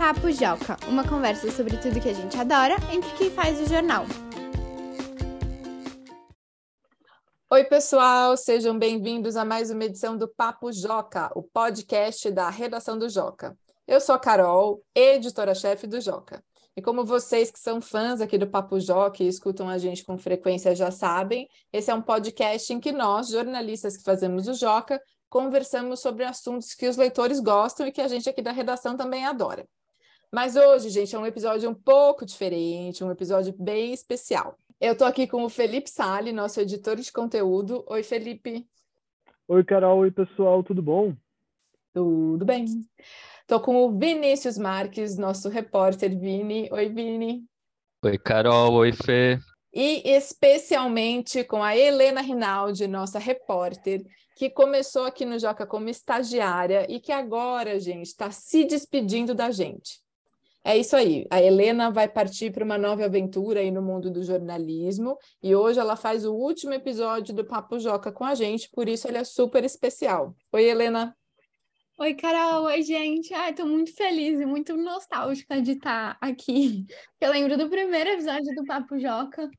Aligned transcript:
Papo 0.00 0.32
Joca, 0.32 0.78
uma 0.88 1.06
conversa 1.06 1.50
sobre 1.50 1.76
tudo 1.76 2.00
que 2.00 2.08
a 2.08 2.14
gente 2.14 2.34
adora 2.34 2.74
entre 2.90 3.12
quem 3.18 3.30
faz 3.30 3.60
o 3.60 3.66
jornal. 3.66 4.06
Oi, 7.50 7.64
pessoal, 7.64 8.34
sejam 8.34 8.78
bem-vindos 8.78 9.36
a 9.36 9.44
mais 9.44 9.70
uma 9.70 9.84
edição 9.84 10.16
do 10.16 10.26
Papo 10.26 10.72
Joca, 10.72 11.30
o 11.34 11.42
podcast 11.42 12.30
da 12.30 12.48
redação 12.48 12.98
do 12.98 13.10
Joca. 13.10 13.54
Eu 13.86 14.00
sou 14.00 14.14
a 14.14 14.18
Carol, 14.18 14.82
editora-chefe 14.94 15.86
do 15.86 16.00
Joca. 16.00 16.42
E 16.74 16.80
como 16.80 17.04
vocês 17.04 17.50
que 17.50 17.60
são 17.60 17.78
fãs 17.78 18.22
aqui 18.22 18.38
do 18.38 18.48
Papo 18.48 18.80
Joca 18.80 19.22
e 19.22 19.28
escutam 19.28 19.68
a 19.68 19.76
gente 19.76 20.02
com 20.02 20.16
frequência 20.16 20.74
já 20.74 20.90
sabem, 20.90 21.46
esse 21.70 21.90
é 21.90 21.94
um 21.94 22.00
podcast 22.00 22.72
em 22.72 22.80
que 22.80 22.90
nós, 22.90 23.28
jornalistas 23.28 23.98
que 23.98 24.02
fazemos 24.02 24.48
o 24.48 24.54
Joca, 24.54 24.98
conversamos 25.28 26.00
sobre 26.00 26.24
assuntos 26.24 26.72
que 26.72 26.88
os 26.88 26.96
leitores 26.96 27.38
gostam 27.38 27.86
e 27.86 27.92
que 27.92 28.00
a 28.00 28.08
gente 28.08 28.30
aqui 28.30 28.40
da 28.40 28.50
redação 28.50 28.96
também 28.96 29.26
adora. 29.26 29.68
Mas 30.32 30.54
hoje, 30.54 30.90
gente, 30.90 31.14
é 31.14 31.18
um 31.18 31.26
episódio 31.26 31.68
um 31.68 31.74
pouco 31.74 32.24
diferente, 32.24 33.02
um 33.02 33.10
episódio 33.10 33.52
bem 33.58 33.92
especial. 33.92 34.56
Eu 34.80 34.92
estou 34.92 35.06
aqui 35.06 35.26
com 35.26 35.42
o 35.42 35.48
Felipe 35.48 35.90
Sali, 35.90 36.30
nosso 36.30 36.60
editor 36.60 36.96
de 36.96 37.10
conteúdo. 37.10 37.84
Oi, 37.88 38.04
Felipe. 38.04 38.64
Oi, 39.48 39.64
Carol. 39.64 39.98
Oi, 39.98 40.10
pessoal. 40.12 40.62
Tudo 40.62 40.80
bom? 40.80 41.16
Tudo 41.92 42.44
bem. 42.44 42.64
Estou 43.40 43.58
com 43.58 43.84
o 43.84 43.98
Vinícius 43.98 44.56
Marques, 44.56 45.18
nosso 45.18 45.48
repórter 45.48 46.16
Vini. 46.16 46.68
Oi, 46.70 46.88
Vini. 46.88 47.44
Oi, 48.04 48.16
Carol. 48.16 48.74
Oi, 48.74 48.92
Fê. 48.92 49.36
E 49.74 50.08
especialmente 50.08 51.42
com 51.42 51.60
a 51.60 51.76
Helena 51.76 52.20
Rinaldi, 52.20 52.86
nossa 52.86 53.18
repórter, 53.18 54.04
que 54.36 54.48
começou 54.48 55.06
aqui 55.06 55.24
no 55.24 55.40
Joca 55.40 55.66
como 55.66 55.88
estagiária 55.88 56.86
e 56.88 57.00
que 57.00 57.10
agora, 57.10 57.80
gente, 57.80 58.06
está 58.06 58.30
se 58.30 58.64
despedindo 58.64 59.34
da 59.34 59.50
gente. 59.50 60.00
É 60.62 60.76
isso 60.76 60.94
aí. 60.94 61.26
A 61.30 61.42
Helena 61.42 61.90
vai 61.90 62.06
partir 62.06 62.52
para 62.52 62.64
uma 62.64 62.76
nova 62.76 63.04
aventura 63.04 63.60
aí 63.60 63.70
no 63.70 63.80
mundo 63.80 64.10
do 64.10 64.22
jornalismo 64.22 65.16
e 65.42 65.54
hoje 65.54 65.80
ela 65.80 65.96
faz 65.96 66.26
o 66.26 66.34
último 66.34 66.74
episódio 66.74 67.34
do 67.34 67.44
Papo 67.44 67.78
Joca 67.78 68.12
com 68.12 68.24
a 68.24 68.34
gente, 68.34 68.68
por 68.70 68.88
isso 68.88 69.08
ele 69.08 69.18
é 69.18 69.24
super 69.24 69.64
especial. 69.64 70.36
Oi, 70.52 70.64
Helena. 70.64 71.16
Oi, 71.98 72.14
Carol. 72.14 72.64
Oi, 72.64 72.82
gente. 72.82 73.32
Ai, 73.34 73.54
tô 73.54 73.66
muito 73.66 73.94
feliz 73.94 74.40
e 74.40 74.46
muito 74.46 74.76
nostálgica 74.76 75.60
de 75.60 75.72
estar 75.72 76.16
aqui. 76.20 76.86
Eu 77.20 77.30
lembro 77.30 77.58
do 77.58 77.68
primeiro 77.68 78.10
episódio 78.10 78.54
do 78.54 78.64
Papo 78.64 78.98
Joca. 78.98 79.50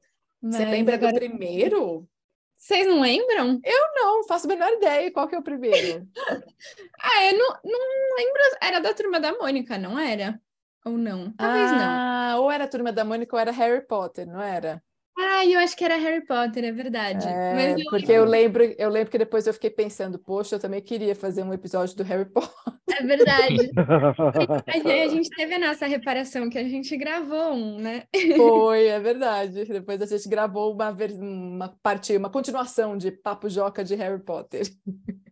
Você 0.41 0.65
lembra 0.65 0.95
agora... 0.95 1.13
do 1.13 1.19
primeiro? 1.19 2.07
Vocês 2.57 2.85
não 2.87 3.01
lembram? 3.01 3.59
Eu 3.63 3.93
não, 3.95 4.23
faço 4.23 4.45
a 4.45 4.49
menor 4.49 4.71
ideia 4.73 5.11
qual 5.11 5.27
que 5.27 5.35
é 5.35 5.39
o 5.39 5.43
primeiro. 5.43 6.07
ah, 6.99 7.25
eu 7.25 7.37
não, 7.37 7.47
não 7.63 8.15
lembro. 8.17 8.41
Era 8.61 8.79
da 8.79 8.93
turma 8.93 9.19
da 9.19 9.37
Mônica, 9.37 9.77
não 9.77 9.97
era? 9.97 10.39
Ou 10.85 10.97
não? 10.97 11.31
Talvez 11.33 11.71
ah, 11.71 12.33
não. 12.33 12.43
Ou 12.43 12.51
era 12.51 12.67
Turma 12.67 12.91
da 12.91 13.05
Mônica 13.05 13.35
ou 13.35 13.39
era 13.39 13.51
Harry 13.51 13.85
Potter, 13.85 14.27
não 14.27 14.41
era? 14.41 14.83
Ah, 15.17 15.45
eu 15.45 15.59
acho 15.59 15.75
que 15.75 15.83
era 15.83 15.97
Harry 15.97 16.25
Potter, 16.25 16.63
é 16.63 16.71
verdade. 16.71 17.27
É, 17.27 17.73
eu 17.73 17.85
porque 17.89 18.11
eu 18.11 18.25
lembro, 18.25 18.63
eu 18.63 18.89
lembro 18.89 19.11
que 19.11 19.17
depois 19.17 19.45
eu 19.45 19.53
fiquei 19.53 19.69
pensando, 19.69 20.17
poxa, 20.17 20.55
eu 20.55 20.59
também 20.59 20.81
queria 20.81 21.15
fazer 21.15 21.43
um 21.43 21.53
episódio 21.53 21.95
do 21.95 22.03
Harry 22.03 22.25
Potter. 22.25 22.51
É 22.89 23.03
verdade. 23.03 23.71
a 25.03 25.07
gente 25.07 25.29
teve 25.29 25.55
a 25.55 25.59
nossa 25.59 25.85
reparação 25.85 26.49
que 26.49 26.57
a 26.57 26.63
gente 26.63 26.95
gravou 26.97 27.53
um, 27.53 27.77
né? 27.79 28.03
Foi, 28.35 28.87
é 28.87 28.99
verdade. 28.99 29.65
Depois 29.65 30.01
a 30.01 30.05
gente 30.05 30.27
gravou 30.27 30.73
uma, 30.73 30.95
uma 31.19 31.75
parte, 31.81 32.15
uma 32.15 32.29
continuação 32.29 32.97
de 32.97 33.11
Papo 33.11 33.49
Joca 33.49 33.83
de 33.83 33.95
Harry 33.95 34.21
Potter. 34.21 34.67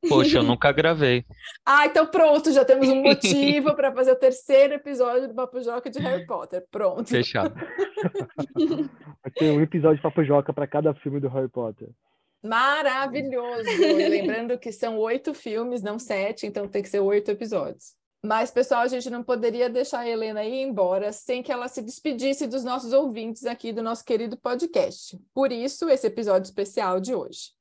Poxa, 0.08 0.38
eu 0.38 0.44
nunca 0.44 0.72
gravei. 0.72 1.26
ah, 1.66 1.86
então 1.86 2.06
pronto, 2.06 2.52
já 2.52 2.64
temos 2.64 2.88
um 2.88 3.02
motivo 3.02 3.74
para 3.76 3.92
fazer 3.92 4.12
o 4.12 4.16
terceiro 4.16 4.76
episódio 4.76 5.28
do 5.28 5.36
Papo 5.36 5.62
Joca 5.62 5.90
de 5.90 6.00
Harry 6.00 6.26
Potter. 6.26 6.64
Pronto. 6.72 7.10
Fechado. 7.10 7.54
Um 9.42 9.62
episódio 9.70 9.98
de 9.98 10.02
Papo 10.02 10.24
Joca 10.24 10.52
para 10.52 10.68
cada 10.68 10.94
filme 10.96 11.20
do 11.20 11.30
Harry 11.30 11.48
Potter. 11.48 11.90
Maravilhoso! 12.44 13.70
lembrando 14.10 14.58
que 14.58 14.72
são 14.72 14.98
oito 14.98 15.34
filmes, 15.34 15.84
não 15.84 16.00
sete, 16.00 16.48
então 16.48 16.68
tem 16.68 16.82
que 16.82 16.90
ser 16.90 17.00
oito 17.00 17.30
episódios. 17.30 17.94
Mas, 18.24 18.52
pessoal, 18.52 18.82
a 18.82 18.88
gente 18.88 19.10
não 19.10 19.24
poderia 19.24 19.70
deixar 19.70 20.00
a 20.00 20.10
Helena 20.10 20.44
ir 20.44 20.62
embora 20.62 21.14
sem 21.14 21.42
que 21.42 21.52
ela 21.52 21.70
se 21.70 21.82
despedisse 21.82 22.48
dos 22.48 22.66
nossos 22.66 22.92
ouvintes 22.92 23.46
aqui 23.46 23.72
do 23.72 23.82
nosso 23.82 24.04
querido 24.04 24.36
podcast. 24.36 25.18
Por 25.34 25.52
isso, 25.52 25.90
esse 25.90 26.08
episódio 26.08 26.46
especial 26.46 27.00
de 27.00 27.16
hoje. 27.16 27.52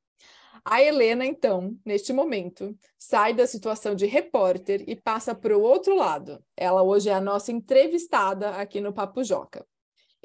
A 0.64 0.82
Helena, 0.82 1.24
então, 1.24 1.76
neste 1.84 2.12
momento, 2.12 2.76
sai 2.98 3.32
da 3.34 3.46
situação 3.46 3.94
de 3.94 4.06
repórter 4.06 4.82
e 4.88 4.96
passa 4.96 5.32
para 5.32 5.56
o 5.56 5.62
outro 5.62 5.94
lado. 5.94 6.42
Ela 6.56 6.82
hoje 6.82 7.08
é 7.08 7.14
a 7.14 7.20
nossa 7.20 7.52
entrevistada 7.52 8.50
aqui 8.50 8.80
no 8.80 8.92
Papo 8.92 9.22
Joca. 9.22 9.64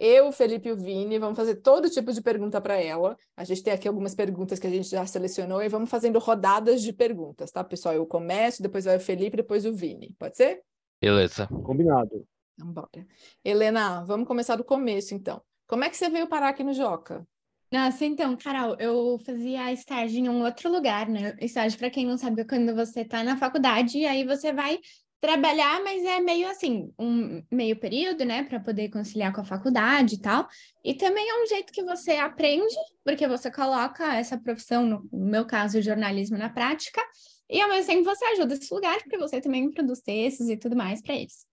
Eu, 0.06 0.34
Felipe 0.34 0.68
e 0.68 0.72
o 0.74 0.76
Vini 0.76 1.18
vamos 1.18 1.38
fazer 1.38 1.56
todo 1.56 1.90
tipo 1.90 2.12
de 2.12 2.22
pergunta 2.22 2.60
para 2.60 2.76
ela. 2.76 3.18
A 3.38 3.46
gente 3.46 3.64
tem 3.64 3.72
aqui 3.72 3.88
algumas 3.88 4.14
perguntas 4.14 4.60
que 4.60 4.68
a 4.68 4.70
gente 4.70 4.90
já 4.90 5.06
selecionou 5.06 5.64
e 5.64 5.70
vamos 5.70 5.90
fazendo 5.90 6.20
rodadas 6.20 6.82
de 6.82 6.92
perguntas, 6.92 7.54
tá, 7.54 7.64
pessoal? 7.64 7.96
Eu 7.96 8.06
começo, 8.06 8.62
depois 8.62 8.84
vai 8.84 8.98
o 8.98 9.00
Felipe, 9.00 9.38
depois 9.38 9.66
o 9.66 9.72
Vini. 9.72 10.14
Pode 10.20 10.36
ser? 10.36 10.62
Beleza. 11.02 11.48
Combinado. 11.48 12.28
Então, 12.54 12.70
bora. 12.70 13.08
Helena, 13.46 14.04
vamos 14.04 14.28
começar 14.28 14.58
do 14.58 14.64
começo, 14.66 15.16
então. 15.16 15.42
Como 15.66 15.86
é 15.86 15.90
que 15.90 15.96
você 15.96 16.10
veio 16.10 16.28
parar 16.28 16.50
aqui 16.50 16.66
no 16.66 16.74
Joca? 16.74 17.26
Nossa, 17.72 18.04
então, 18.04 18.36
Carol, 18.36 18.76
eu 18.80 19.18
fazia 19.26 19.72
estágio 19.72 20.20
em 20.20 20.28
um 20.28 20.44
outro 20.44 20.70
lugar, 20.70 21.08
né? 21.08 21.36
Estágio, 21.40 21.80
para 21.80 21.90
quem 21.90 22.06
não 22.06 22.18
sabe, 22.18 22.42
é 22.42 22.46
quando 22.46 22.76
você 22.76 23.02
está 23.02 23.24
na 23.24 23.38
faculdade 23.38 24.00
e 24.00 24.06
aí 24.06 24.26
você 24.26 24.52
vai 24.52 24.80
trabalhar, 25.24 25.82
mas 25.86 26.04
é 26.04 26.20
meio 26.20 26.50
assim, 26.50 26.92
um 27.00 27.42
meio 27.50 27.80
período, 27.80 28.26
né, 28.26 28.44
para 28.44 28.60
poder 28.60 28.90
conciliar 28.90 29.34
com 29.34 29.40
a 29.40 29.46
faculdade 29.46 30.16
e 30.16 30.20
tal. 30.20 30.46
E 30.84 30.94
também 30.94 31.26
é 31.30 31.42
um 31.42 31.48
jeito 31.48 31.72
que 31.72 31.82
você 31.82 32.18
aprende, 32.18 32.76
porque 33.06 33.26
você 33.26 33.50
coloca 33.50 34.04
essa 34.16 34.38
profissão, 34.38 34.86
no 34.86 35.08
meu 35.14 35.46
caso, 35.46 35.82
jornalismo 35.82 36.38
na 36.38 36.50
prática, 36.50 37.02
e 37.50 37.62
ao 37.62 37.70
mesmo 37.70 37.90
tempo 37.90 38.04
você 38.04 38.26
ajuda 38.26 38.56
esse 38.56 38.74
lugar, 38.74 38.98
porque 38.98 39.18
você 39.18 39.40
também 39.40 39.72
produz 39.72 40.02
textos 40.02 40.50
e 40.50 40.58
tudo 40.58 40.76
mais 40.76 41.02
para 41.02 41.16
eles. 41.16 41.46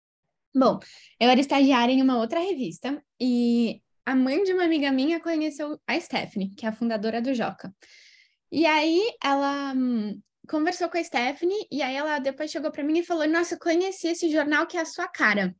Bom, 0.55 0.79
eu 1.19 1.29
era 1.29 1.39
estagiária 1.39 1.93
em 1.93 2.01
uma 2.01 2.17
outra 2.17 2.39
revista 2.39 2.99
e 3.21 3.83
a 4.03 4.15
mãe 4.15 4.43
de 4.43 4.51
uma 4.51 4.63
amiga 4.63 4.91
minha 4.91 5.19
conheceu 5.19 5.79
a 5.85 5.99
Stephanie, 5.99 6.49
que 6.55 6.65
é 6.65 6.69
a 6.69 6.73
fundadora 6.73 7.21
do 7.21 7.35
Joca. 7.35 7.71
E 8.51 8.65
aí 8.65 9.13
ela 9.23 9.73
hum, 9.75 10.19
conversou 10.49 10.89
com 10.89 10.97
a 10.97 11.03
Stephanie 11.03 11.67
e 11.71 11.81
aí 11.81 11.95
ela 11.95 12.19
depois 12.19 12.51
chegou 12.51 12.71
para 12.71 12.83
mim 12.83 12.99
e 12.99 13.03
falou: 13.03 13.27
Nossa, 13.27 13.55
eu 13.55 13.59
conheci 13.59 14.07
esse 14.07 14.29
jornal 14.29 14.65
que 14.67 14.77
é 14.77 14.81
a 14.81 14.85
sua 14.85 15.07
cara. 15.07 15.55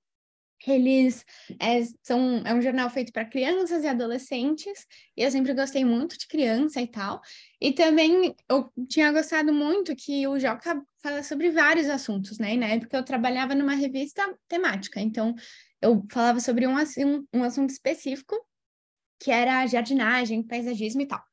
Eles 0.67 1.25
é, 1.57 1.81
são, 2.03 2.41
é 2.45 2.53
um 2.53 2.61
jornal 2.61 2.89
feito 2.89 3.13
para 3.13 3.23
crianças 3.23 3.83
e 3.85 3.88
adolescentes, 3.88 4.85
e 5.16 5.22
eu 5.22 5.31
sempre 5.31 5.53
gostei 5.53 5.85
muito 5.85 6.17
de 6.17 6.28
criança 6.28 6.81
e 6.81 6.88
tal. 6.88 7.22
E 7.61 7.72
também 7.72 8.35
eu 8.49 8.69
tinha 8.89 9.09
gostado 9.11 9.53
muito 9.53 9.95
que 9.95 10.28
o 10.28 10.38
Joca 10.38 10.81
fala 11.01 11.23
sobre 11.23 11.49
vários 11.49 11.88
assuntos, 11.88 12.38
né? 12.39 12.55
E 12.55 12.57
na 12.57 12.67
época 12.67 12.97
eu 12.97 13.05
trabalhava 13.05 13.55
numa 13.55 13.73
revista 13.73 14.22
temática, 14.49 14.99
então 14.99 15.33
eu 15.81 16.05
falava 16.11 16.41
sobre 16.41 16.67
um, 16.67 16.75
um, 16.75 17.25
um 17.33 17.44
assunto 17.44 17.69
específico, 17.69 18.35
que 19.17 19.31
era 19.31 19.66
jardinagem, 19.66 20.44
paisagismo 20.44 21.01
e 21.01 21.07
tal. 21.07 21.28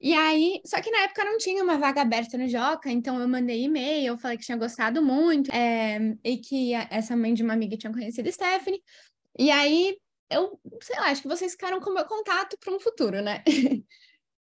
E 0.00 0.14
aí, 0.14 0.60
só 0.64 0.80
que 0.80 0.90
na 0.90 1.00
época 1.00 1.24
não 1.24 1.38
tinha 1.38 1.62
uma 1.62 1.76
vaga 1.76 2.02
aberta 2.02 2.38
no 2.38 2.46
Joca, 2.46 2.90
então 2.90 3.20
eu 3.20 3.28
mandei 3.28 3.64
e-mail, 3.64 4.16
falei 4.16 4.38
que 4.38 4.44
tinha 4.44 4.56
gostado 4.56 5.02
muito, 5.02 5.50
é, 5.52 5.98
e 6.22 6.36
que 6.38 6.72
essa 6.72 7.16
mãe 7.16 7.34
de 7.34 7.42
uma 7.42 7.54
amiga 7.54 7.76
tinha 7.76 7.92
conhecido 7.92 8.30
Stephanie. 8.30 8.80
E 9.38 9.50
aí, 9.50 9.96
eu, 10.30 10.60
sei 10.82 10.96
lá, 11.00 11.06
acho 11.10 11.22
que 11.22 11.28
vocês 11.28 11.52
ficaram 11.52 11.80
com 11.80 11.90
o 11.90 11.94
meu 11.94 12.04
contato 12.04 12.56
para 12.58 12.72
um 12.74 12.80
futuro, 12.80 13.20
né? 13.22 13.42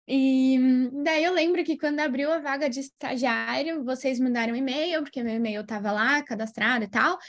E 0.09 0.57
daí 1.03 1.25
eu 1.25 1.33
lembro 1.33 1.61
que 1.65 1.77
quando 1.77 1.99
abriu 1.99 2.31
a 2.31 2.39
vaga 2.39 2.69
de 2.69 2.79
estagiário, 2.79 3.83
vocês 3.83 4.21
mandaram 4.21 4.55
e-mail, 4.55 5.03
porque 5.03 5.21
meu 5.21 5.35
e-mail 5.35 5.61
estava 5.61 5.91
lá, 5.91 6.23
cadastrado 6.23 6.85
e 6.85 6.87
tal. 6.87 7.19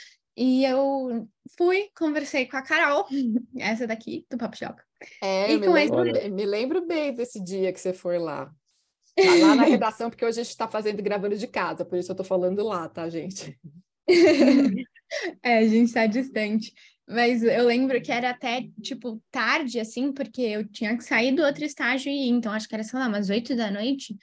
E 0.41 0.63
eu 0.63 1.27
fui, 1.57 1.89
conversei 1.93 2.45
com 2.45 2.55
a 2.55 2.61
Carol, 2.61 3.05
essa 3.59 3.85
daqui, 3.85 4.25
do 4.31 4.37
Papo 4.37 4.55
Joca. 4.55 4.81
É, 5.21 5.53
eu 5.53 5.59
me 5.59 5.67
lembro, 5.67 6.07
esse... 6.07 6.29
me 6.29 6.45
lembro 6.45 6.87
bem 6.87 7.13
desse 7.13 7.43
dia 7.43 7.73
que 7.73 7.79
você 7.79 7.91
foi 7.91 8.17
lá. 8.17 8.49
Tá 9.19 9.47
lá 9.47 9.53
na 9.53 9.63
redação, 9.63 10.09
porque 10.09 10.23
hoje 10.23 10.39
a 10.39 10.43
gente 10.43 10.51
está 10.51 10.65
fazendo 10.65 11.03
gravando 11.03 11.35
de 11.35 11.45
casa, 11.45 11.83
por 11.83 11.97
isso 11.97 12.09
eu 12.09 12.13
estou 12.13 12.25
falando 12.25 12.63
lá, 12.63 12.87
tá, 12.87 13.09
gente? 13.09 13.59
é, 15.43 15.57
a 15.57 15.67
gente 15.67 15.87
está 15.87 16.05
distante. 16.05 16.73
Mas 17.05 17.43
eu 17.43 17.65
lembro 17.65 18.01
que 18.01 18.09
era 18.09 18.29
até, 18.29 18.69
tipo, 18.81 19.21
tarde, 19.29 19.77
assim, 19.77 20.13
porque 20.13 20.41
eu 20.41 20.65
tinha 20.69 20.95
que 20.95 21.03
sair 21.03 21.33
do 21.33 21.43
outro 21.43 21.65
estágio 21.65 22.09
e 22.09 22.27
ir. 22.27 22.29
Então, 22.29 22.53
acho 22.53 22.69
que 22.69 22.75
era, 22.75 22.83
sei 22.83 22.97
lá, 22.97 23.09
umas 23.09 23.29
oito 23.29 23.57
da 23.57 23.69
noite. 23.69 24.15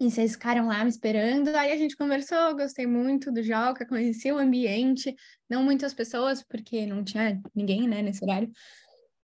E 0.00 0.10
vocês 0.10 0.32
ficaram 0.32 0.66
lá 0.66 0.82
me 0.82 0.90
esperando. 0.90 1.48
Aí 1.54 1.72
a 1.72 1.76
gente 1.76 1.96
conversou, 1.96 2.56
gostei 2.56 2.86
muito 2.86 3.30
do 3.32 3.42
Joca, 3.42 3.86
conheci 3.86 4.30
o 4.32 4.38
ambiente, 4.38 5.14
não 5.48 5.62
muitas 5.62 5.94
pessoas, 5.94 6.42
porque 6.42 6.84
não 6.86 7.04
tinha 7.04 7.40
ninguém, 7.54 7.86
né, 7.88 8.02
nesse 8.02 8.24
horário. 8.24 8.50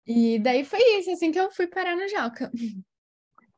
E 0.05 0.39
daí 0.39 0.63
foi 0.63 0.79
isso, 0.99 1.11
assim 1.11 1.31
que 1.31 1.39
eu 1.39 1.51
fui 1.51 1.67
parar 1.67 1.95
no 1.95 2.07
Joca. 2.07 2.51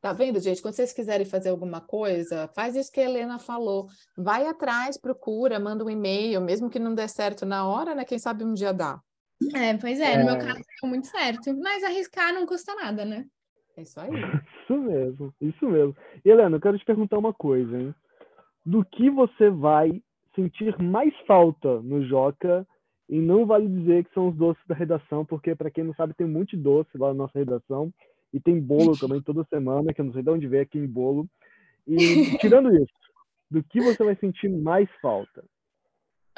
Tá 0.00 0.12
vendo, 0.14 0.40
gente? 0.40 0.62
Quando 0.62 0.74
vocês 0.74 0.92
quiserem 0.92 1.26
fazer 1.26 1.50
alguma 1.50 1.80
coisa, 1.80 2.48
faz 2.54 2.74
isso 2.74 2.90
que 2.90 3.00
a 3.00 3.04
Helena 3.04 3.38
falou. 3.38 3.86
Vai 4.16 4.46
atrás, 4.46 4.96
procura, 4.96 5.60
manda 5.60 5.84
um 5.84 5.90
e-mail, 5.90 6.40
mesmo 6.40 6.70
que 6.70 6.78
não 6.78 6.94
dê 6.94 7.06
certo 7.06 7.44
na 7.44 7.68
hora, 7.68 7.94
né? 7.94 8.04
Quem 8.04 8.18
sabe 8.18 8.42
um 8.44 8.54
dia 8.54 8.72
dá. 8.72 8.98
É, 9.54 9.76
pois 9.76 10.00
é, 10.00 10.16
no 10.18 10.24
meu 10.24 10.36
É. 10.36 10.38
caso 10.38 10.60
deu 10.80 10.88
muito 10.88 11.06
certo. 11.06 11.54
Mas 11.58 11.82
arriscar 11.84 12.32
não 12.32 12.46
custa 12.46 12.74
nada, 12.74 13.04
né? 13.04 13.26
É 13.76 13.82
isso 13.82 14.00
aí. 14.00 14.10
Isso 14.70 14.78
mesmo, 14.78 15.34
isso 15.40 15.68
mesmo. 15.68 15.96
Helena, 16.24 16.56
eu 16.56 16.60
quero 16.60 16.78
te 16.78 16.84
perguntar 16.84 17.18
uma 17.18 17.34
coisa, 17.34 17.76
hein? 17.76 17.92
Do 18.64 18.84
que 18.84 19.10
você 19.10 19.50
vai 19.50 20.00
sentir 20.34 20.80
mais 20.80 21.12
falta 21.26 21.80
no 21.80 22.04
Joca? 22.06 22.64
E 23.08 23.20
não 23.20 23.44
vale 23.44 23.66
dizer 23.66 24.04
que 24.04 24.14
são 24.14 24.28
os 24.28 24.36
doces 24.36 24.62
da 24.68 24.74
redação, 24.74 25.24
porque 25.24 25.56
para 25.56 25.70
quem 25.70 25.82
não 25.82 25.92
sabe, 25.94 26.14
tem 26.14 26.28
muito 26.28 26.56
doce 26.56 26.96
lá 26.96 27.08
na 27.08 27.14
nossa 27.14 27.36
redação. 27.36 27.92
E 28.32 28.38
tem 28.38 28.60
bolo 28.60 28.96
também 28.96 29.20
toda 29.20 29.44
semana, 29.50 29.92
que 29.92 30.00
eu 30.00 30.04
não 30.04 30.12
sei 30.12 30.22
de 30.22 30.30
onde 30.30 30.46
veio 30.46 30.62
aquele 30.62 30.86
bolo. 30.86 31.28
E 31.84 32.36
tirando 32.40 32.70
isso, 32.80 32.92
do 33.50 33.64
que 33.64 33.80
você 33.80 34.04
vai 34.04 34.14
sentir 34.14 34.48
mais 34.48 34.88
falta? 35.02 35.42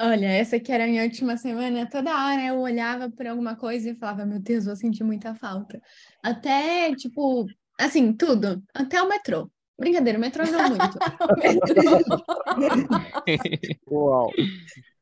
Olha, 0.01 0.25
essa 0.25 0.55
aqui 0.55 0.71
era 0.71 0.85
a 0.85 0.87
minha 0.87 1.03
última 1.03 1.37
semana. 1.37 1.87
Toda 1.87 2.09
hora 2.09 2.41
eu 2.43 2.59
olhava 2.59 3.11
por 3.11 3.27
alguma 3.27 3.55
coisa 3.55 3.91
e 3.91 3.95
falava, 3.95 4.25
meu 4.25 4.39
Deus, 4.39 4.65
vou 4.65 4.75
sentir 4.75 5.03
muita 5.03 5.35
falta. 5.35 5.79
Até, 6.23 6.95
tipo, 6.95 7.45
assim, 7.79 8.13
tudo. 8.13 8.63
Até 8.73 9.01
o 9.01 9.09
metrô. 9.09 9.49
Brincadeira, 9.79 10.17
o 10.17 10.21
metrô 10.21 10.43
não 10.45 10.69
muito. 10.69 10.97
Uau! 13.89 14.31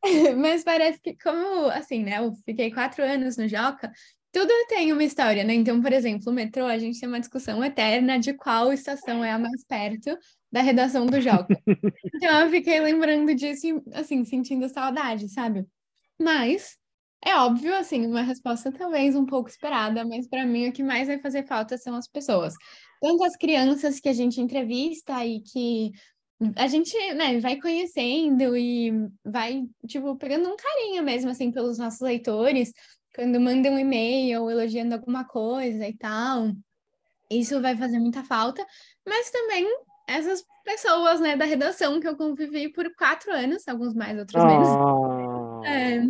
Mas 0.38 0.64
parece 0.64 1.00
que, 1.00 1.16
como, 1.16 1.68
assim, 1.70 2.04
né? 2.04 2.18
Eu 2.20 2.34
fiquei 2.46 2.72
quatro 2.72 3.04
anos 3.04 3.38
no 3.38 3.48
Joca, 3.48 3.92
tudo 4.32 4.52
tem 4.68 4.92
uma 4.94 5.04
história, 5.04 5.44
né? 5.44 5.54
Então, 5.54 5.82
por 5.82 5.92
exemplo, 5.92 6.32
o 6.32 6.34
metrô, 6.34 6.66
a 6.66 6.78
gente 6.78 7.00
tem 7.00 7.08
uma 7.08 7.20
discussão 7.20 7.64
eterna 7.64 8.18
de 8.18 8.34
qual 8.34 8.72
estação 8.72 9.24
é 9.24 9.32
a 9.32 9.40
mais 9.40 9.64
perto 9.66 10.18
da 10.52 10.62
redação 10.62 11.06
do 11.06 11.20
Joca. 11.20 11.56
Então, 12.16 12.40
eu 12.42 12.50
fiquei 12.50 12.80
lembrando 12.80 13.34
disso 13.34 13.82
assim, 13.94 14.24
sentindo 14.24 14.70
saudade, 14.70 15.28
sabe? 15.30 15.66
Mas, 16.20 16.78
é 17.24 17.36
óbvio, 17.36 17.76
assim, 17.76 18.06
uma 18.06 18.22
resposta 18.22 18.72
talvez 18.72 19.16
um 19.16 19.26
pouco 19.26 19.50
esperada, 19.50 20.04
mas 20.06 20.28
para 20.28 20.46
mim 20.46 20.68
o 20.68 20.72
que 20.74 20.84
mais 20.84 21.08
vai 21.08 21.20
fazer 21.20 21.46
falta 21.46 21.78
são 21.78 21.96
as 21.96 22.08
pessoas. 22.08 22.54
Tanto 23.00 23.24
as 23.24 23.36
crianças 23.36 24.00
que 24.00 24.10
a 24.10 24.14
gente 24.14 24.42
entrevista 24.42 25.26
e 25.26 25.42
que 25.42 25.92
a 26.56 26.68
gente, 26.68 26.96
né, 27.14 27.40
vai 27.40 27.60
conhecendo 27.60 28.58
e 28.58 28.92
vai, 29.24 29.64
tipo, 29.86 30.16
pegando 30.16 30.50
um 30.50 30.56
carinho 30.56 31.04
mesmo, 31.04 31.30
assim, 31.30 31.52
pelos 31.52 31.78
nossos 31.78 32.00
leitores, 32.00 32.74
quando 33.14 33.40
mandam 33.40 33.74
um 33.74 33.80
e-mail 33.80 34.50
elogiando 34.50 34.96
alguma 34.96 35.24
coisa 35.24 35.88
e 35.88 35.96
tal. 35.96 36.52
Isso 37.30 37.62
vai 37.62 37.78
fazer 37.78 38.00
muita 38.00 38.24
falta, 38.24 38.66
mas 39.08 39.30
também 39.30 39.68
essas 40.08 40.44
pessoas, 40.66 41.20
né, 41.20 41.38
da 41.38 41.46
redação 41.46 42.00
que 42.00 42.08
eu 42.08 42.18
convivi 42.18 42.70
por 42.70 42.94
quatro 42.96 43.32
anos, 43.32 43.68
alguns 43.68 43.94
mais, 43.94 44.18
outros 44.18 44.44
menos, 44.44 44.68
Ah, 44.68 45.70
é, 45.70 46.04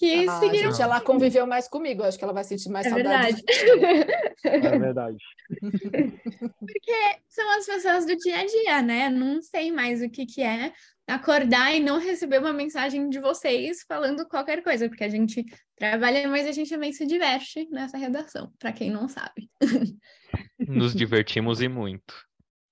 que 0.00 0.26
Ah, 0.26 0.40
seguiram. 0.40 0.70
gente, 0.72 0.80
ela 0.80 0.98
conviveu 0.98 1.46
mais 1.46 1.68
comigo. 1.68 2.02
Acho 2.02 2.16
que 2.16 2.24
ela 2.24 2.32
vai 2.32 2.42
sentir 2.42 2.70
mais 2.70 2.86
É 2.86 2.88
saudade. 2.90 3.42
verdade. 3.42 4.10
é 4.44 4.78
verdade. 4.78 5.18
São 7.28 7.50
as 7.58 7.66
pessoas 7.66 8.06
do 8.06 8.16
dia 8.16 8.40
a 8.40 8.46
dia, 8.46 8.82
né? 8.82 9.10
Não 9.10 9.42
sei 9.42 9.70
mais 9.70 10.00
o 10.00 10.08
que 10.08 10.24
que 10.24 10.40
é 10.42 10.72
acordar 11.06 11.74
e 11.74 11.80
não 11.80 11.98
receber 11.98 12.38
uma 12.38 12.52
mensagem 12.52 13.10
de 13.10 13.18
vocês 13.20 13.84
falando 13.86 14.26
qualquer 14.26 14.62
coisa, 14.62 14.88
porque 14.88 15.04
a 15.04 15.08
gente 15.08 15.44
trabalha, 15.76 16.26
mas 16.28 16.46
a 16.46 16.52
gente 16.52 16.70
também 16.70 16.92
se 16.92 17.04
diverte 17.04 17.68
nessa 17.70 17.98
redação, 17.98 18.50
para 18.58 18.72
quem 18.72 18.90
não 18.90 19.06
sabe. 19.08 19.50
Nos 20.58 20.94
divertimos 20.94 21.60
e 21.60 21.68
muito. 21.68 22.14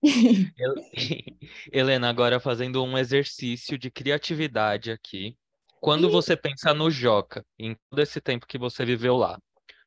Hel- 0.57 0.75
Helena, 1.73 2.09
agora 2.09 2.39
fazendo 2.41 2.83
um 2.85 2.97
exercício 2.97 3.77
de 3.77 3.91
criatividade 3.91 4.91
aqui. 4.91 5.37
Quando 5.81 6.09
Ih. 6.09 6.11
você 6.11 6.37
pensa 6.37 6.75
no 6.75 6.91
Joca, 6.91 7.45
em 7.59 7.77
todo 7.91 8.01
esse 8.01 8.21
tempo 8.21 8.47
que 8.47 8.59
você 8.59 8.85
viveu 8.85 9.17
lá, 9.17 9.39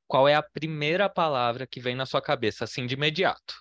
qual 0.07 0.27
é 0.27 0.35
a 0.35 0.43
primeira 0.43 1.09
palavra 1.09 1.67
que 1.67 1.79
vem 1.79 1.95
na 1.95 2.05
sua 2.05 2.21
cabeça, 2.21 2.63
assim, 2.63 2.85
de 2.85 2.93
imediato? 2.95 3.53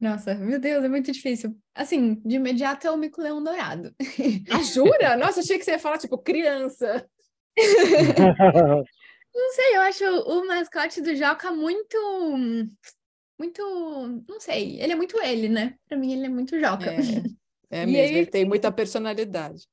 Nossa, 0.00 0.34
meu 0.36 0.60
Deus, 0.60 0.84
é 0.84 0.88
muito 0.88 1.10
difícil. 1.10 1.56
Assim, 1.74 2.14
de 2.24 2.36
imediato 2.36 2.86
é 2.86 2.90
o 2.90 2.96
mico-leão 2.96 3.42
dourado. 3.42 3.92
Ah, 4.50 4.62
jura? 4.62 5.16
Nossa, 5.18 5.40
achei 5.40 5.58
que 5.58 5.64
você 5.64 5.72
ia 5.72 5.78
falar, 5.78 5.98
tipo, 5.98 6.16
criança. 6.18 7.08
Não 9.34 9.52
sei, 9.52 9.76
eu 9.76 9.80
acho 9.82 10.04
o 10.04 10.46
mascote 10.46 11.00
do 11.00 11.14
Joca 11.14 11.50
muito. 11.52 11.96
Muito. 13.38 14.24
Não 14.28 14.40
sei, 14.40 14.80
ele 14.80 14.92
é 14.92 14.96
muito 14.96 15.20
ele, 15.20 15.48
né? 15.48 15.74
Pra 15.88 15.96
mim, 15.98 16.12
ele 16.12 16.26
é 16.26 16.28
muito 16.28 16.58
Joca. 16.58 16.90
É 17.70 17.82
E 17.82 17.86
mesmo, 17.86 18.16
aí- 18.16 18.22
ele 18.22 18.26
tem 18.26 18.44
muita 18.44 18.72
personalidade. 18.72 19.66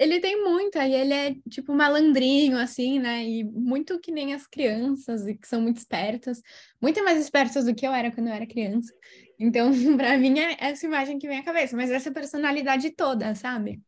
Ele 0.00 0.18
tem 0.18 0.42
muito, 0.42 0.78
aí 0.78 0.94
ele 0.94 1.12
é 1.12 1.34
tipo 1.50 1.74
malandrinho, 1.74 2.56
assim, 2.56 2.98
né? 2.98 3.22
E 3.22 3.44
muito 3.44 4.00
que 4.00 4.10
nem 4.10 4.32
as 4.32 4.46
crianças, 4.46 5.26
e 5.26 5.34
que 5.36 5.46
são 5.46 5.60
muito 5.60 5.76
espertas, 5.76 6.40
muito 6.80 7.04
mais 7.04 7.20
espertas 7.20 7.66
do 7.66 7.74
que 7.74 7.86
eu 7.86 7.92
era 7.92 8.10
quando 8.10 8.28
eu 8.28 8.32
era 8.32 8.46
criança. 8.46 8.90
Então, 9.38 9.70
pra 9.98 10.16
mim, 10.16 10.38
é 10.38 10.56
essa 10.58 10.86
imagem 10.86 11.18
que 11.18 11.28
vem 11.28 11.38
à 11.40 11.44
cabeça, 11.44 11.76
mas 11.76 11.90
essa 11.90 12.10
personalidade 12.10 12.90
toda, 12.92 13.34
sabe? 13.34 13.78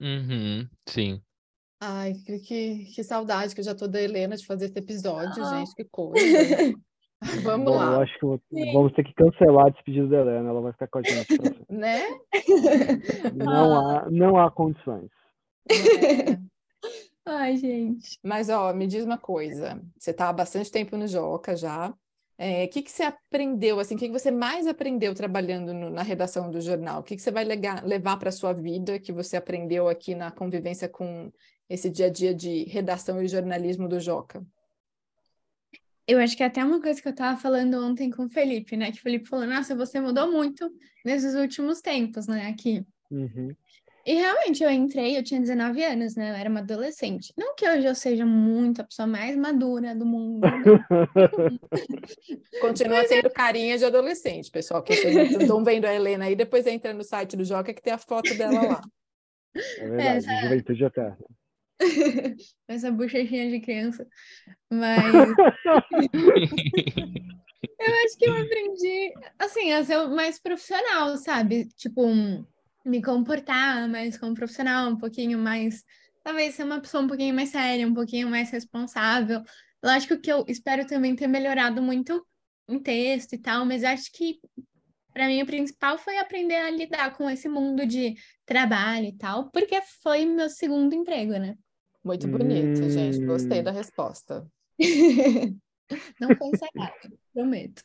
Uhum, 0.00 0.68
sim. 0.88 1.20
Ai, 1.80 2.12
que, 2.24 2.38
que, 2.38 2.84
que 2.94 3.02
saudade 3.02 3.52
que 3.52 3.60
eu 3.60 3.64
já 3.64 3.74
tô 3.74 3.88
da 3.88 4.00
Helena 4.00 4.36
de 4.36 4.46
fazer 4.46 4.66
esse 4.66 4.78
episódio, 4.78 5.42
Ah. 5.44 5.50
gente, 5.50 5.74
que 5.74 5.84
coisa. 5.84 6.20
Vamos 7.42 7.64
Bom, 7.66 7.72
eu 7.74 7.76
lá, 7.76 8.02
acho 8.02 8.18
que 8.18 8.24
eu- 8.24 8.40
vamos 8.72 8.92
ter 8.94 9.04
que 9.04 9.12
cancelar 9.14 9.66
a 9.66 9.70
despedida 9.70 10.06
da 10.06 10.20
Helena, 10.20 10.48
ela 10.50 10.60
vai 10.60 10.72
ficar 10.72 10.86
com 10.86 10.98
a 10.98 11.02
gente 11.02 11.10
né? 11.68 12.02
Não 13.34 13.74
há, 13.76 14.10
não 14.10 14.38
há 14.38 14.50
condições. 14.50 15.10
É. 15.68 15.74
Ai, 17.26 17.56
gente. 17.56 18.18
Mas, 18.22 18.48
ó, 18.48 18.72
me 18.72 18.86
diz 18.86 19.04
uma 19.04 19.18
coisa. 19.18 19.80
Você 19.98 20.10
está 20.10 20.28
há 20.28 20.32
bastante 20.32 20.70
tempo 20.70 20.96
no 20.96 21.06
Joca 21.06 21.54
já. 21.54 21.94
É, 22.38 22.64
O 22.64 22.68
que 22.68 22.80
que 22.82 22.90
você 22.90 23.02
aprendeu, 23.02 23.78
assim, 23.78 23.94
o 23.94 23.98
que 23.98 24.06
que 24.06 24.12
você 24.18 24.30
mais 24.30 24.66
aprendeu 24.66 25.14
trabalhando 25.14 25.74
no- 25.74 25.90
na 25.90 26.02
redação 26.02 26.50
do 26.50 26.60
jornal? 26.60 27.00
O 27.00 27.02
que 27.02 27.14
que 27.14 27.20
você 27.22 27.30
vai 27.30 27.44
levar 27.44 28.16
para 28.16 28.30
a 28.30 28.32
sua 28.32 28.54
vida 28.54 28.98
que 28.98 29.12
você 29.12 29.36
aprendeu 29.36 29.88
aqui 29.88 30.14
na 30.14 30.30
convivência 30.30 30.88
com 30.88 31.30
esse 31.68 31.90
dia 31.90 32.06
a 32.06 32.10
dia 32.10 32.34
de 32.34 32.64
redação 32.64 33.22
e 33.22 33.28
jornalismo 33.28 33.86
do 33.86 34.00
Joca? 34.00 34.42
Eu 36.06 36.18
acho 36.18 36.36
que 36.36 36.42
é 36.42 36.46
até 36.46 36.64
uma 36.64 36.80
coisa 36.80 37.00
que 37.00 37.06
eu 37.06 37.14
tava 37.14 37.38
falando 37.38 37.74
ontem 37.84 38.10
com 38.10 38.24
o 38.24 38.30
Felipe, 38.30 38.76
né? 38.76 38.90
Que 38.90 38.98
o 38.98 39.02
Felipe 39.02 39.28
falou, 39.28 39.46
nossa, 39.46 39.76
você 39.76 40.00
mudou 40.00 40.32
muito 40.32 40.68
nesses 41.04 41.34
últimos 41.34 41.80
tempos, 41.80 42.26
né? 42.26 42.48
Aqui. 42.48 42.84
Uhum. 43.10 43.54
E 44.06 44.14
realmente 44.14 44.62
eu 44.62 44.70
entrei, 44.70 45.16
eu 45.16 45.22
tinha 45.22 45.40
19 45.40 45.84
anos, 45.84 46.16
né? 46.16 46.30
Eu 46.30 46.34
era 46.34 46.48
uma 46.48 46.60
adolescente. 46.60 47.32
Não 47.36 47.54
que 47.54 47.68
hoje 47.68 47.86
eu 47.86 47.94
seja 47.94 48.24
muito 48.24 48.80
a 48.80 48.84
pessoa 48.84 49.06
mais 49.06 49.36
madura 49.36 49.94
do 49.94 50.06
mundo. 50.06 50.40
Continua 52.60 53.06
tendo 53.06 53.30
carinha 53.30 53.76
de 53.76 53.84
adolescente, 53.84 54.50
pessoal. 54.50 54.82
Que 54.82 54.96
vocês 54.96 55.32
estão 55.32 55.62
vendo 55.62 55.84
a 55.84 55.94
Helena 55.94 56.24
aí, 56.24 56.34
depois 56.34 56.66
entra 56.66 56.94
no 56.94 57.04
site 57.04 57.36
do 57.36 57.44
Joca 57.44 57.74
que 57.74 57.82
tem 57.82 57.92
a 57.92 57.98
foto 57.98 58.34
dela 58.36 58.62
lá. 58.62 58.80
É 59.54 59.88
verdade, 59.88 60.18
Essa- 60.18 60.40
juventude 60.42 60.84
eterna. 60.84 61.18
Essa 62.68 62.90
bochechinha 62.90 63.50
de 63.50 63.60
criança. 63.60 64.06
Mas 64.70 65.02
eu 67.80 67.94
acho 68.04 68.18
que 68.18 68.28
eu 68.28 68.36
aprendi, 68.36 69.12
assim, 69.38 69.72
a 69.72 69.82
ser 69.84 70.06
mais 70.08 70.38
profissional, 70.38 71.16
sabe? 71.16 71.68
Tipo, 71.76 72.06
um, 72.06 72.44
me 72.84 73.02
comportar 73.02 73.88
mais 73.88 74.16
como 74.18 74.34
profissional, 74.34 74.90
um 74.90 74.96
pouquinho 74.96 75.38
mais. 75.38 75.84
Talvez 76.22 76.54
ser 76.54 76.64
uma 76.64 76.80
pessoa 76.80 77.02
um 77.02 77.08
pouquinho 77.08 77.34
mais 77.34 77.48
séria, 77.50 77.86
um 77.86 77.94
pouquinho 77.94 78.28
mais 78.28 78.50
responsável. 78.50 79.42
Lógico 79.82 80.18
que 80.18 80.30
eu 80.30 80.44
espero 80.48 80.86
também 80.86 81.16
ter 81.16 81.26
melhorado 81.26 81.82
muito 81.82 82.24
em 82.68 82.78
texto 82.78 83.32
e 83.32 83.38
tal, 83.38 83.64
mas 83.64 83.82
acho 83.82 84.12
que 84.12 84.38
para 85.12 85.26
mim 85.26 85.42
o 85.42 85.46
principal 85.46 85.98
foi 85.98 86.18
aprender 86.18 86.56
a 86.56 86.70
lidar 86.70 87.16
com 87.16 87.28
esse 87.28 87.48
mundo 87.48 87.84
de 87.86 88.14
trabalho 88.46 89.06
e 89.06 89.16
tal, 89.16 89.50
porque 89.50 89.80
foi 90.02 90.24
meu 90.24 90.48
segundo 90.48 90.94
emprego, 90.94 91.32
né? 91.32 91.56
Muito 92.04 92.28
bonito, 92.28 92.88
gente. 92.88 93.24
Gostei 93.24 93.60
Hum. 93.60 93.64
da 93.64 93.70
resposta. 93.72 94.46
Não 96.20 96.28
foi 96.36 96.48
ensaiado, 96.48 97.18
prometo. 97.34 97.82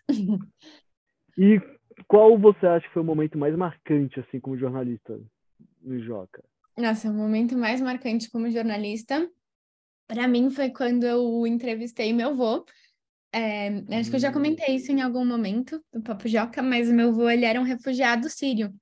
E 1.38 1.60
qual 2.08 2.38
você 2.38 2.66
acha 2.66 2.88
que 2.88 2.94
foi 2.94 3.02
o 3.02 3.06
momento 3.06 3.38
mais 3.38 3.56
marcante, 3.56 4.20
assim, 4.20 4.40
como 4.40 4.58
jornalista 4.58 5.20
no 5.82 6.00
Joca? 6.00 6.44
Nossa, 6.78 7.10
o 7.10 7.14
momento 7.14 7.58
mais 7.58 7.80
marcante 7.82 8.30
como 8.30 8.52
jornalista, 8.52 9.30
para 10.08 10.28
mim, 10.28 10.50
foi 10.50 10.70
quando 10.70 11.06
eu 11.06 11.48
entrevistei 11.48 12.12
meu 12.14 12.30
avô. 12.30 12.66
É, 13.34 13.68
acho 13.98 14.10
que 14.10 14.16
eu 14.16 14.20
já 14.20 14.32
comentei 14.32 14.76
isso 14.76 14.92
em 14.92 15.02
algum 15.02 15.26
momento 15.26 15.84
do 15.92 16.02
Papo 16.02 16.28
Joca, 16.28 16.62
mas 16.62 16.90
meu 16.90 17.10
avô, 17.10 17.30
ele 17.30 17.46
era 17.46 17.60
um 17.60 17.64
refugiado 17.64 18.30
sírio. 18.30 18.74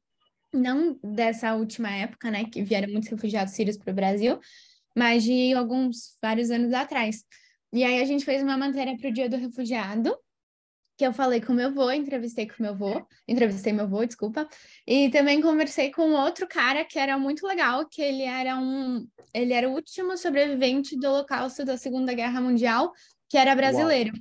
Não 0.53 0.99
dessa 1.03 1.55
última 1.55 1.89
época, 1.89 2.29
né, 2.29 2.45
que 2.45 2.63
vieram 2.63 2.91
muitos 2.91 3.09
refugiados 3.09 3.53
sírios 3.53 3.77
para 3.77 3.91
o 3.91 3.95
Brasil, 3.95 4.39
mas 4.95 5.23
de 5.23 5.53
alguns, 5.53 6.17
vários 6.21 6.51
anos 6.51 6.73
atrás. 6.73 7.23
E 7.71 7.83
aí 7.83 8.01
a 8.01 8.05
gente 8.05 8.23
fez 8.23 8.43
uma 8.43 8.57
matéria 8.57 8.95
para 8.95 9.09
o 9.09 9.13
Dia 9.13 9.27
do 9.27 9.35
Refugiado, 9.35 10.15
que 11.03 11.07
eu 11.07 11.11
falei 11.11 11.41
com 11.41 11.51
meu 11.51 11.67
avô, 11.67 11.91
entrevistei 11.91 12.47
com 12.47 12.63
meu 12.63 12.71
avô, 12.71 13.05
entrevistei 13.27 13.73
meu 13.73 13.83
avô, 13.83 14.05
desculpa, 14.05 14.47
e 14.87 15.09
também 15.09 15.41
conversei 15.41 15.91
com 15.91 16.13
outro 16.13 16.47
cara 16.47 16.85
que 16.85 16.97
era 16.97 17.17
muito 17.17 17.45
legal, 17.45 17.85
que 17.89 18.01
ele 18.01 18.23
era 18.23 18.57
um, 18.57 19.05
ele 19.33 19.51
era 19.51 19.67
o 19.67 19.73
último 19.73 20.17
sobrevivente 20.17 20.97
do 20.97 21.05
Holocausto 21.09 21.65
da 21.65 21.75
Segunda 21.75 22.13
Guerra 22.13 22.39
Mundial, 22.39 22.93
que 23.27 23.37
era 23.37 23.53
brasileiro. 23.53 24.13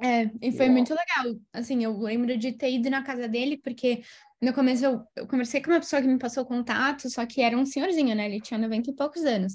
É, 0.00 0.30
e 0.40 0.50
foi 0.52 0.66
Uau. 0.66 0.74
muito 0.76 0.94
legal. 0.94 1.38
Assim, 1.52 1.84
eu 1.84 1.94
lembro 1.98 2.34
de 2.38 2.52
ter 2.52 2.72
ido 2.72 2.88
na 2.88 3.02
casa 3.02 3.28
dele, 3.28 3.58
porque 3.58 4.02
no 4.40 4.54
começo 4.54 4.82
eu, 4.86 5.04
eu 5.14 5.26
conversei 5.26 5.60
com 5.60 5.70
uma 5.70 5.80
pessoa 5.80 6.00
que 6.00 6.08
me 6.08 6.18
passou 6.18 6.46
contato, 6.46 7.10
só 7.10 7.26
que 7.26 7.42
era 7.42 7.58
um 7.58 7.66
senhorzinho, 7.66 8.16
né? 8.16 8.24
Ele 8.24 8.40
tinha 8.40 8.56
90 8.56 8.90
e 8.90 8.94
poucos 8.94 9.22
anos. 9.26 9.54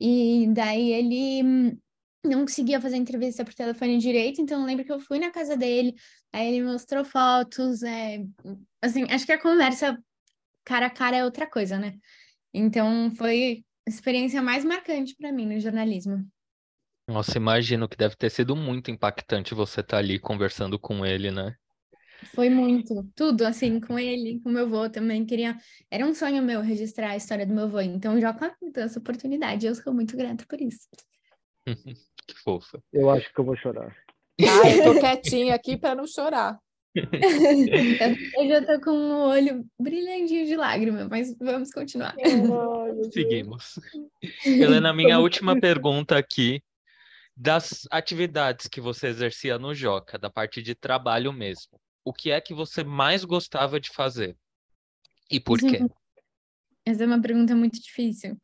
E 0.00 0.46
daí 0.54 0.94
ele 0.94 1.78
não 2.24 2.40
conseguia 2.40 2.80
fazer 2.80 2.96
entrevista 2.96 3.44
por 3.44 3.54
telefone 3.54 3.98
direito, 3.98 4.40
então 4.40 4.60
eu 4.60 4.66
lembro 4.66 4.84
que 4.84 4.92
eu 4.92 5.00
fui 5.00 5.18
na 5.18 5.30
casa 5.30 5.56
dele, 5.56 5.94
aí 6.32 6.54
ele 6.54 6.64
mostrou 6.64 7.04
fotos, 7.04 7.82
é, 7.82 8.24
assim, 8.82 9.04
acho 9.10 9.24
que 9.24 9.32
a 9.32 9.40
conversa 9.40 9.98
cara 10.64 10.86
a 10.86 10.90
cara 10.90 11.16
é 11.16 11.24
outra 11.24 11.46
coisa, 11.46 11.78
né? 11.78 11.94
Então 12.52 13.10
foi 13.12 13.64
a 13.86 13.90
experiência 13.90 14.42
mais 14.42 14.64
marcante 14.64 15.14
para 15.16 15.32
mim 15.32 15.46
no 15.46 15.60
jornalismo. 15.60 16.26
Nossa, 17.08 17.38
imagino 17.38 17.88
que 17.88 17.96
deve 17.96 18.14
ter 18.16 18.30
sido 18.30 18.54
muito 18.54 18.90
impactante 18.90 19.54
você 19.54 19.80
estar 19.80 19.96
ali 19.96 20.18
conversando 20.18 20.78
com 20.78 21.06
ele, 21.06 21.30
né? 21.30 21.54
Foi 22.34 22.50
muito, 22.50 23.08
tudo 23.14 23.46
assim, 23.46 23.80
com 23.80 23.98
ele, 23.98 24.40
com 24.40 24.50
meu 24.50 24.64
avô 24.64 24.90
também, 24.90 25.24
queria, 25.24 25.56
era 25.90 26.04
um 26.04 26.12
sonho 26.12 26.42
meu 26.42 26.60
registrar 26.60 27.10
a 27.10 27.16
história 27.16 27.46
do 27.46 27.54
meu 27.54 27.64
avô, 27.64 27.80
então 27.80 28.20
já 28.20 28.34
com 28.34 28.50
essa 28.74 28.98
oportunidade, 28.98 29.66
eu 29.66 29.74
sou 29.74 29.94
muito 29.94 30.16
grata 30.16 30.44
por 30.46 30.60
isso. 30.60 30.88
Que 32.28 32.34
fofa. 32.34 32.82
Eu 32.92 33.08
acho 33.08 33.32
que 33.32 33.40
eu 33.40 33.44
vou 33.44 33.56
chorar. 33.56 33.96
Ah, 34.38 34.68
eu 34.68 34.92
tô 34.92 35.00
quietinha 35.00 35.54
aqui 35.54 35.78
para 35.78 35.94
não 35.94 36.06
chorar. 36.06 36.58
Eu, 36.94 38.42
eu 38.42 38.48
já 38.48 38.66
tô 38.66 38.84
com 38.84 38.90
o 38.90 39.28
olho 39.30 39.66
brilhantinho 39.80 40.44
de 40.46 40.54
lágrima, 40.54 41.08
mas 41.08 41.34
vamos 41.38 41.70
continuar. 41.70 42.14
Seguimos. 43.12 43.80
Helena, 44.44 44.92
minha 44.92 45.18
última 45.18 45.58
pergunta 45.58 46.18
aqui. 46.18 46.62
Das 47.34 47.86
atividades 47.90 48.66
que 48.66 48.80
você 48.80 49.06
exercia 49.06 49.58
no 49.58 49.72
Joca, 49.72 50.18
da 50.18 50.28
parte 50.28 50.60
de 50.60 50.74
trabalho 50.74 51.32
mesmo, 51.32 51.80
o 52.04 52.12
que 52.12 52.32
é 52.32 52.40
que 52.40 52.52
você 52.52 52.82
mais 52.82 53.24
gostava 53.24 53.78
de 53.78 53.90
fazer? 53.90 54.36
E 55.30 55.38
por 55.38 55.60
quê? 55.60 55.78
Sim. 55.78 55.88
Essa 56.84 57.04
é 57.04 57.06
uma 57.06 57.22
pergunta 57.22 57.54
muito 57.54 57.80
difícil. 57.80 58.36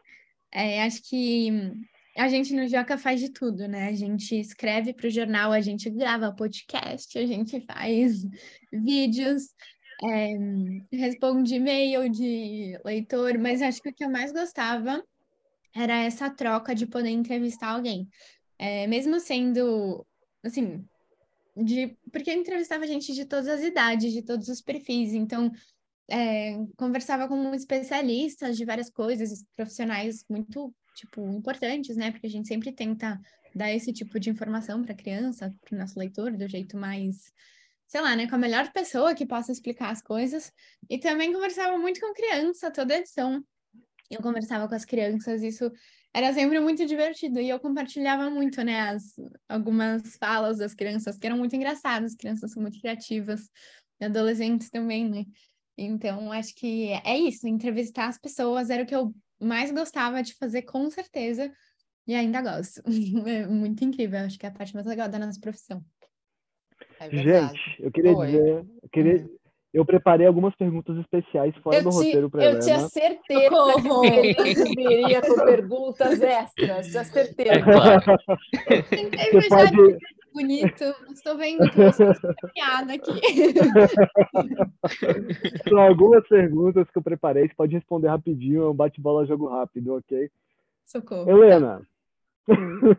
É, 0.52 0.84
acho 0.84 1.02
que 1.02 1.50
a 2.16 2.28
gente 2.28 2.54
no 2.54 2.68
Joca 2.68 2.96
faz 2.96 3.20
de 3.20 3.30
tudo, 3.30 3.66
né? 3.66 3.88
A 3.88 3.92
gente 3.92 4.38
escreve 4.38 4.92
para 4.92 5.06
o 5.06 5.10
jornal, 5.10 5.52
a 5.52 5.60
gente 5.60 5.90
grava 5.90 6.34
podcast, 6.34 7.18
a 7.18 7.26
gente 7.26 7.60
faz 7.66 8.24
vídeos, 8.72 9.54
é, 10.02 10.34
responde 10.92 11.54
e-mail 11.54 12.08
de 12.08 12.78
leitor, 12.84 13.38
mas 13.38 13.62
acho 13.62 13.82
que 13.82 13.88
o 13.88 13.94
que 13.94 14.04
eu 14.04 14.10
mais 14.10 14.32
gostava 14.32 15.04
era 15.74 16.02
essa 16.04 16.30
troca 16.30 16.74
de 16.74 16.86
poder 16.86 17.10
entrevistar 17.10 17.70
alguém. 17.70 18.08
É, 18.58 18.86
mesmo 18.86 19.18
sendo, 19.18 20.06
assim, 20.42 20.84
de, 21.56 21.96
porque 22.12 22.30
eu 22.30 22.34
entrevistava 22.34 22.86
gente 22.86 23.12
de 23.12 23.24
todas 23.24 23.48
as 23.48 23.62
idades, 23.62 24.12
de 24.12 24.22
todos 24.22 24.48
os 24.48 24.60
perfis, 24.60 25.12
então 25.12 25.50
é, 26.08 26.56
conversava 26.76 27.26
com 27.28 27.54
especialistas 27.54 28.56
de 28.56 28.64
várias 28.64 28.90
coisas, 28.90 29.44
profissionais 29.56 30.24
muito, 30.28 30.74
tipo, 30.94 31.20
importantes, 31.32 31.96
né? 31.96 32.10
Porque 32.10 32.26
a 32.26 32.30
gente 32.30 32.48
sempre 32.48 32.72
tenta 32.72 33.20
dar 33.54 33.72
esse 33.72 33.92
tipo 33.92 34.18
de 34.18 34.30
informação 34.30 34.82
para 34.82 34.92
a 34.92 34.96
criança, 34.96 35.54
para 35.62 35.76
o 35.76 35.78
nosso 35.78 35.98
leitor, 35.98 36.32
do 36.36 36.48
jeito 36.48 36.76
mais, 36.76 37.32
sei 37.86 38.00
lá, 38.00 38.16
né? 38.16 38.28
Com 38.28 38.34
a 38.36 38.38
melhor 38.38 38.72
pessoa 38.72 39.14
que 39.14 39.26
possa 39.26 39.52
explicar 39.52 39.90
as 39.90 40.02
coisas. 40.02 40.52
E 40.88 40.98
também 40.98 41.32
conversava 41.32 41.76
muito 41.78 42.00
com 42.00 42.12
criança, 42.12 42.70
toda 42.70 42.96
edição. 42.96 43.44
Eu 44.10 44.20
conversava 44.20 44.68
com 44.68 44.74
as 44.74 44.84
crianças, 44.84 45.42
isso 45.42 45.70
era 46.12 46.32
sempre 46.32 46.60
muito 46.60 46.86
divertido. 46.86 47.40
E 47.40 47.48
eu 47.48 47.60
compartilhava 47.60 48.30
muito, 48.30 48.62
né? 48.62 48.80
As, 48.90 49.14
algumas 49.48 50.16
falas 50.16 50.58
das 50.58 50.74
crianças, 50.74 51.18
que 51.18 51.26
eram 51.26 51.38
muito 51.38 51.56
engraçadas. 51.56 52.12
As 52.12 52.16
crianças 52.16 52.52
são 52.52 52.62
muito 52.62 52.80
criativas, 52.80 53.50
adolescentes 54.00 54.70
também, 54.70 55.08
né? 55.08 55.24
Então, 55.76 56.30
acho 56.30 56.54
que 56.54 56.90
é 57.04 57.18
isso, 57.18 57.48
entrevistar 57.48 58.06
as 58.06 58.18
pessoas 58.18 58.70
era 58.70 58.84
o 58.84 58.86
que 58.86 58.94
eu 58.94 59.12
mais 59.44 59.70
gostava 59.70 60.22
de 60.22 60.34
fazer, 60.34 60.62
com 60.62 60.88
certeza, 60.90 61.52
e 62.06 62.14
ainda 62.14 62.40
gosto. 62.42 62.82
É 63.28 63.46
muito 63.46 63.84
incrível, 63.84 64.20
acho 64.20 64.38
que 64.38 64.46
é 64.46 64.48
a 64.48 64.52
parte 64.52 64.74
mais 64.74 64.86
legal 64.86 65.08
da 65.08 65.18
nossa 65.18 65.40
profissão. 65.40 65.82
É. 67.00 67.10
Gente, 67.10 67.60
eu 67.82 67.90
queria 67.92 68.14
Oi. 68.16 68.26
dizer, 68.26 68.66
eu 68.82 68.88
queria, 68.92 69.30
eu 69.72 69.84
preparei 69.84 70.26
algumas 70.26 70.54
perguntas 70.56 70.96
especiais 70.98 71.54
fora 71.58 71.82
do 71.82 71.88
Eu, 71.88 71.92
ti- 71.92 71.96
roteiro 71.96 72.30
para 72.30 72.44
eu 72.44 72.60
tinha 72.60 72.80
certeza 72.88 73.50
Socorro! 73.50 74.10
que 74.10 74.40
ele 74.40 74.54
viria 74.74 75.20
com 75.26 75.34
perguntas 75.44 76.20
extras, 76.22 76.88
tinha 76.88 77.00
É 77.02 77.04
certeza. 77.04 77.62
claro. 77.62 78.02
Tentei 78.90 79.30
Você 79.32 79.48
pode, 79.48 79.76
bonito, 80.34 80.84
estou 81.12 81.38
vendo 81.38 81.70
que 81.70 81.76
você 81.76 82.10
está 82.10 82.34
piada 82.52 82.94
aqui. 82.94 83.12
são 85.68 85.78
algumas 85.78 86.26
perguntas 86.26 86.90
que 86.90 86.98
eu 86.98 87.02
preparei, 87.02 87.46
você 87.46 87.54
pode 87.54 87.74
responder 87.74 88.08
rapidinho, 88.08 88.64
é 88.64 88.68
um 88.68 88.74
bate-bola 88.74 89.24
jogo 89.24 89.48
rápido, 89.48 89.94
ok? 89.94 90.28
Socorro. 90.84 91.30
Helena, 91.30 91.80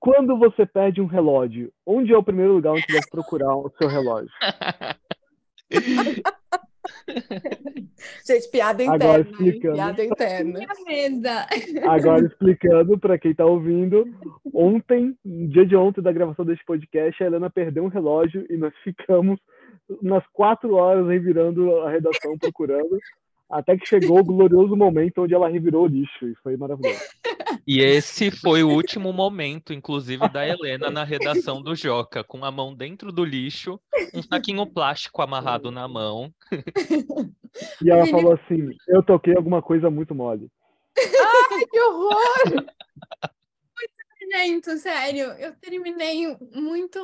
quando 0.00 0.38
você 0.38 0.64
perde 0.64 1.00
um 1.00 1.06
relógio, 1.06 1.70
onde 1.86 2.12
é 2.12 2.16
o 2.16 2.22
primeiro 2.22 2.54
lugar 2.54 2.72
onde 2.72 2.86
você 2.86 2.94
deve 2.94 3.10
procurar 3.10 3.54
o 3.54 3.70
seu 3.78 3.86
relógio? 3.86 4.30
Gente, 8.26 8.48
piada 8.48 8.82
Agora 8.82 8.96
interna, 8.96 9.18
hein? 9.18 9.30
explicando. 9.30 9.74
piada 9.74 10.04
interna. 10.04 10.58
Minha 10.58 10.68
mesa. 10.86 11.46
Agora 11.88 12.26
explicando 12.26 12.98
para 12.98 13.18
quem 13.18 13.30
está 13.32 13.44
ouvindo, 13.44 14.04
ontem, 14.52 15.16
no 15.24 15.48
dia 15.48 15.66
de 15.66 15.76
ontem 15.76 16.00
da 16.00 16.12
gravação 16.12 16.44
deste 16.44 16.64
podcast, 16.64 17.22
a 17.22 17.26
Helena 17.26 17.50
perdeu 17.50 17.84
um 17.84 17.88
relógio 17.88 18.46
e 18.48 18.56
nós 18.56 18.72
ficamos 18.82 19.38
umas 20.02 20.24
quatro 20.32 20.74
horas 20.74 21.06
revirando 21.06 21.80
a 21.80 21.90
redação 21.90 22.38
procurando, 22.38 22.98
até 23.50 23.76
que 23.76 23.86
chegou 23.86 24.20
o 24.20 24.24
glorioso 24.24 24.76
momento 24.76 25.22
onde 25.22 25.34
ela 25.34 25.48
revirou 25.48 25.84
o 25.84 25.88
lixo 25.88 26.26
e 26.26 26.34
foi 26.36 26.56
maravilhoso. 26.56 27.00
E 27.66 27.80
esse 27.80 28.30
foi 28.30 28.62
o 28.62 28.70
último 28.70 29.12
momento, 29.12 29.72
inclusive, 29.72 30.28
da 30.28 30.46
Helena 30.46 30.88
na 30.88 31.02
redação 31.02 31.60
do 31.60 31.74
Joca, 31.74 32.22
com 32.22 32.44
a 32.44 32.50
mão 32.50 32.74
dentro 32.74 33.10
do 33.10 33.24
lixo, 33.24 33.80
um 34.14 34.22
saquinho 34.22 34.64
plástico 34.66 35.20
amarrado 35.20 35.70
na 35.70 35.88
mão. 35.88 36.32
E 37.84 37.90
ela 37.90 38.06
falou 38.06 38.34
assim: 38.34 38.70
Eu 38.86 39.02
toquei 39.02 39.34
alguma 39.34 39.60
coisa 39.60 39.90
muito 39.90 40.14
mole. 40.14 40.48
Ai, 40.96 41.66
que 41.66 41.80
horror! 41.80 42.14
Gente, 44.32 44.78
sério, 44.78 45.24
eu 45.40 45.52
terminei 45.56 46.36
muito, 46.54 47.00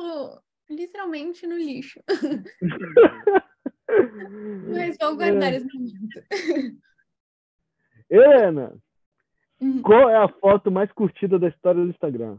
literalmente, 0.69 1.45
no 1.45 1.57
lixo. 1.57 1.99
Mas 4.73 4.97
vou 4.99 5.15
guardar 5.15 5.53
esse 5.53 5.67
momento. 5.73 6.23
Helena, 8.09 8.77
Uhum. 9.59 9.81
qual 9.81 10.07
é 10.09 10.15
a 10.15 10.27
foto 10.27 10.69
mais 10.71 10.91
curtida 10.91 11.39
da 11.39 11.47
história 11.47 11.81
do 11.83 11.89
Instagram? 11.89 12.37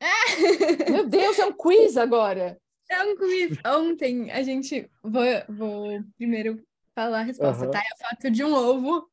Meu 0.90 1.08
Deus, 1.08 1.38
é 1.38 1.46
um 1.46 1.52
quiz 1.52 1.96
agora. 1.96 2.56
É 2.88 3.02
um 3.02 3.16
quiz. 3.16 3.58
Ontem 3.66 4.30
a 4.30 4.42
gente. 4.42 4.88
Vou, 5.02 5.24
vou 5.48 6.04
primeiro 6.16 6.62
falar 6.94 7.20
a 7.20 7.22
resposta, 7.22 7.64
Aham. 7.64 7.72
tá? 7.72 7.78
É 7.80 7.82
a 8.04 8.08
foto 8.10 8.30
de 8.30 8.44
um 8.44 8.54
ovo. 8.54 9.08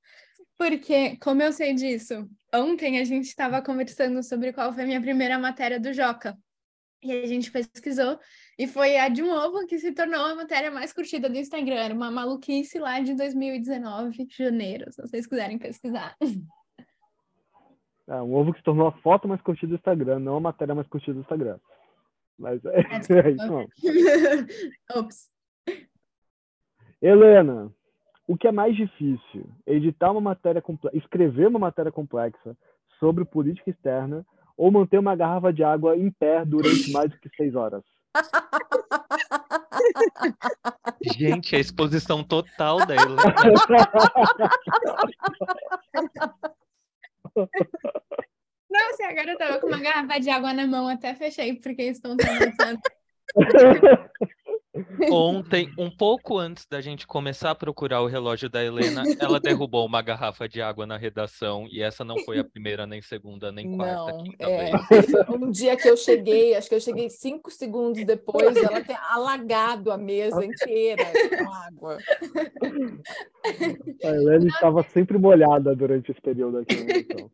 Porque, 0.57 1.17
como 1.17 1.41
eu 1.41 1.51
sei 1.51 1.73
disso, 1.73 2.29
ontem 2.53 2.99
a 2.99 3.03
gente 3.03 3.25
estava 3.25 3.61
conversando 3.61 4.21
sobre 4.21 4.53
qual 4.53 4.71
foi 4.71 4.83
a 4.83 4.85
minha 4.87 5.01
primeira 5.01 5.39
matéria 5.39 5.79
do 5.79 5.91
Joca. 5.91 6.37
E 7.01 7.11
a 7.11 7.25
gente 7.25 7.51
pesquisou, 7.51 8.19
e 8.57 8.67
foi 8.67 8.97
a 8.97 9.09
de 9.09 9.23
um 9.23 9.31
ovo 9.31 9.65
que 9.65 9.79
se 9.79 9.91
tornou 9.93 10.23
a 10.25 10.35
matéria 10.35 10.69
mais 10.69 10.93
curtida 10.93 11.29
do 11.29 11.37
Instagram. 11.37 11.75
Era 11.75 11.93
uma 11.93 12.11
maluquice 12.11 12.77
lá 12.79 12.99
de 12.99 13.15
2019, 13.15 14.27
janeiro, 14.29 14.91
se 14.91 15.01
vocês 15.01 15.25
quiserem 15.25 15.57
pesquisar. 15.57 16.15
É, 18.07 18.21
um 18.21 18.33
ovo 18.33 18.51
que 18.51 18.59
se 18.59 18.65
tornou 18.65 18.87
a 18.87 18.91
foto 18.91 19.27
mais 19.27 19.41
curtida 19.41 19.69
do 19.69 19.75
Instagram, 19.75 20.19
não 20.19 20.35
a 20.35 20.39
matéria 20.41 20.75
mais 20.75 20.87
curtida 20.87 21.13
do 21.13 21.21
Instagram. 21.21 21.57
Mas 22.37 22.63
é, 22.65 22.81
desculpa. 22.99 23.23
é 23.27 23.31
isso. 23.31 24.69
Ops. 24.99 25.29
Helena, 27.01 27.71
o 28.27 28.37
que 28.37 28.47
é 28.47 28.51
mais 28.51 28.75
difícil? 28.75 29.49
Editar 29.65 30.11
uma 30.11 30.21
matéria 30.21 30.61
complexa, 30.61 30.97
escrever 30.97 31.47
uma 31.47 31.59
matéria 31.59 31.91
complexa 31.91 32.55
sobre 32.99 33.25
política 33.25 33.69
externa 33.69 34.25
ou 34.55 34.71
manter 34.71 34.99
uma 34.99 35.15
garrafa 35.15 35.51
de 35.51 35.63
água 35.63 35.97
em 35.97 36.11
pé 36.11 36.45
durante 36.45 36.91
mais 36.91 37.09
do 37.09 37.19
que 37.19 37.29
seis 37.35 37.55
horas? 37.55 37.83
Gente, 41.01 41.55
a 41.55 41.59
exposição 41.59 42.23
total 42.23 42.85
da 42.85 42.95
Helena. 42.95 43.23
Nossa, 48.69 49.05
agora 49.07 49.31
eu 49.31 49.37
tava 49.37 49.59
com 49.59 49.67
uma 49.67 49.79
garrafa 49.79 50.19
de 50.19 50.29
água 50.29 50.53
na 50.53 50.65
mão, 50.67 50.87
até 50.87 51.13
fechei, 51.13 51.55
porque 51.55 51.83
estão 51.83 52.15
conversando. 52.17 52.79
Ontem, 55.11 55.71
um 55.77 55.89
pouco 55.89 56.39
antes 56.39 56.65
da 56.65 56.81
gente 56.81 57.05
começar 57.05 57.51
a 57.51 57.55
procurar 57.55 58.01
o 58.01 58.07
relógio 58.07 58.49
da 58.49 58.63
Helena, 58.63 59.03
ela 59.19 59.39
derrubou 59.39 59.85
uma 59.85 60.01
garrafa 60.01 60.49
de 60.49 60.61
água 60.61 60.87
na 60.87 60.97
redação 60.97 61.67
e 61.71 61.81
essa 61.81 62.03
não 62.03 62.17
foi 62.19 62.39
a 62.39 62.43
primeira, 62.43 62.87
nem 62.87 62.99
segunda, 63.01 63.51
nem 63.51 63.77
quarta, 63.77 64.11
Não, 64.11 64.23
quinta 64.23 64.49
é. 64.49 64.71
vez. 64.71 65.05
Um 65.29 65.51
dia 65.51 65.77
que 65.77 65.87
eu 65.87 65.95
cheguei, 65.95 66.55
acho 66.55 66.69
que 66.69 66.75
eu 66.75 66.79
cheguei 66.79 67.07
cinco 67.09 67.51
segundos 67.51 68.03
depois, 68.03 68.55
ela 68.57 68.81
tem 68.81 68.97
alagado 69.09 69.91
a 69.91 69.97
mesa 69.97 70.43
inteira 70.43 71.05
com 71.37 71.51
água. 71.51 71.97
A 74.03 74.07
Helena 74.07 74.47
estava 74.47 74.81
sempre 74.83 75.19
molhada 75.19 75.75
durante 75.75 76.11
esse 76.11 76.21
período 76.21 76.59
aqui. 76.59 76.83
né, 76.83 76.93
então. 76.97 77.29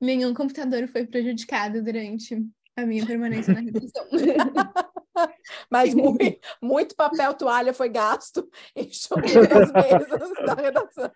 Nenhum 0.00 0.34
computador 0.34 0.88
foi 0.88 1.06
prejudicado 1.06 1.82
durante 1.82 2.44
a 2.76 2.84
minha 2.84 3.06
permanência 3.06 3.54
na 3.54 3.60
redação. 3.60 4.06
Mas 5.70 5.94
muito, 5.94 6.40
muito 6.62 6.96
papel 6.96 7.34
toalha 7.34 7.72
foi 7.72 7.88
gasto 7.88 8.48
enxugando 8.76 9.52
as 9.52 9.72
mesas 9.72 10.46
da 10.46 10.54
redação. 10.54 11.10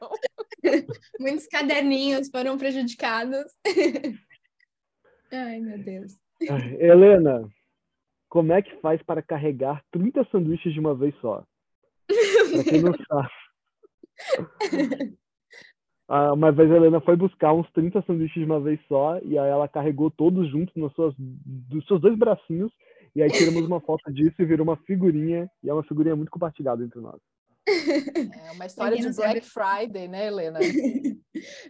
Muitos 1.20 1.46
caderninhos 1.46 2.28
foram 2.28 2.56
prejudicados. 2.58 3.52
Ai, 5.32 5.60
meu 5.60 5.78
Deus. 5.78 6.18
Helena, 6.78 7.48
como 8.28 8.52
é 8.52 8.62
que 8.62 8.74
faz 8.80 9.02
para 9.02 9.22
carregar 9.22 9.82
30 9.92 10.26
sanduíches 10.30 10.72
de 10.72 10.80
uma 10.80 10.94
vez 10.94 11.14
só? 11.20 11.44
Pra 12.06 12.64
quem 12.64 12.82
não 12.82 12.94
sabe. 13.08 13.30
Ah, 16.14 16.34
uma 16.34 16.52
vez 16.52 16.70
a 16.70 16.76
Helena 16.76 17.00
foi 17.00 17.16
buscar 17.16 17.54
uns 17.54 17.70
30 17.72 18.02
sanduíches 18.02 18.34
de 18.34 18.44
uma 18.44 18.60
vez 18.60 18.78
só, 18.86 19.18
e 19.20 19.38
aí 19.38 19.48
ela 19.48 19.66
carregou 19.66 20.10
todos 20.10 20.46
juntos 20.50 20.74
nos 20.76 20.92
seus, 20.94 21.14
dos 21.16 21.86
seus 21.86 22.02
dois 22.02 22.18
bracinhos, 22.18 22.70
e 23.14 23.22
aí 23.22 23.30
tiramos 23.30 23.64
uma 23.66 23.80
foto 23.80 24.12
disso 24.12 24.40
e 24.40 24.44
virou 24.44 24.64
uma 24.64 24.76
figurinha, 24.76 25.48
e 25.62 25.68
é 25.68 25.72
uma 25.72 25.84
figurinha 25.84 26.16
muito 26.16 26.30
compartilhada 26.30 26.84
entre 26.84 27.00
nós. 27.00 27.20
É 27.68 28.52
uma 28.52 28.66
história 28.66 28.96
de 28.96 29.14
Black 29.14 29.42
Friday, 29.42 30.08
né, 30.08 30.26
Helena? 30.26 30.58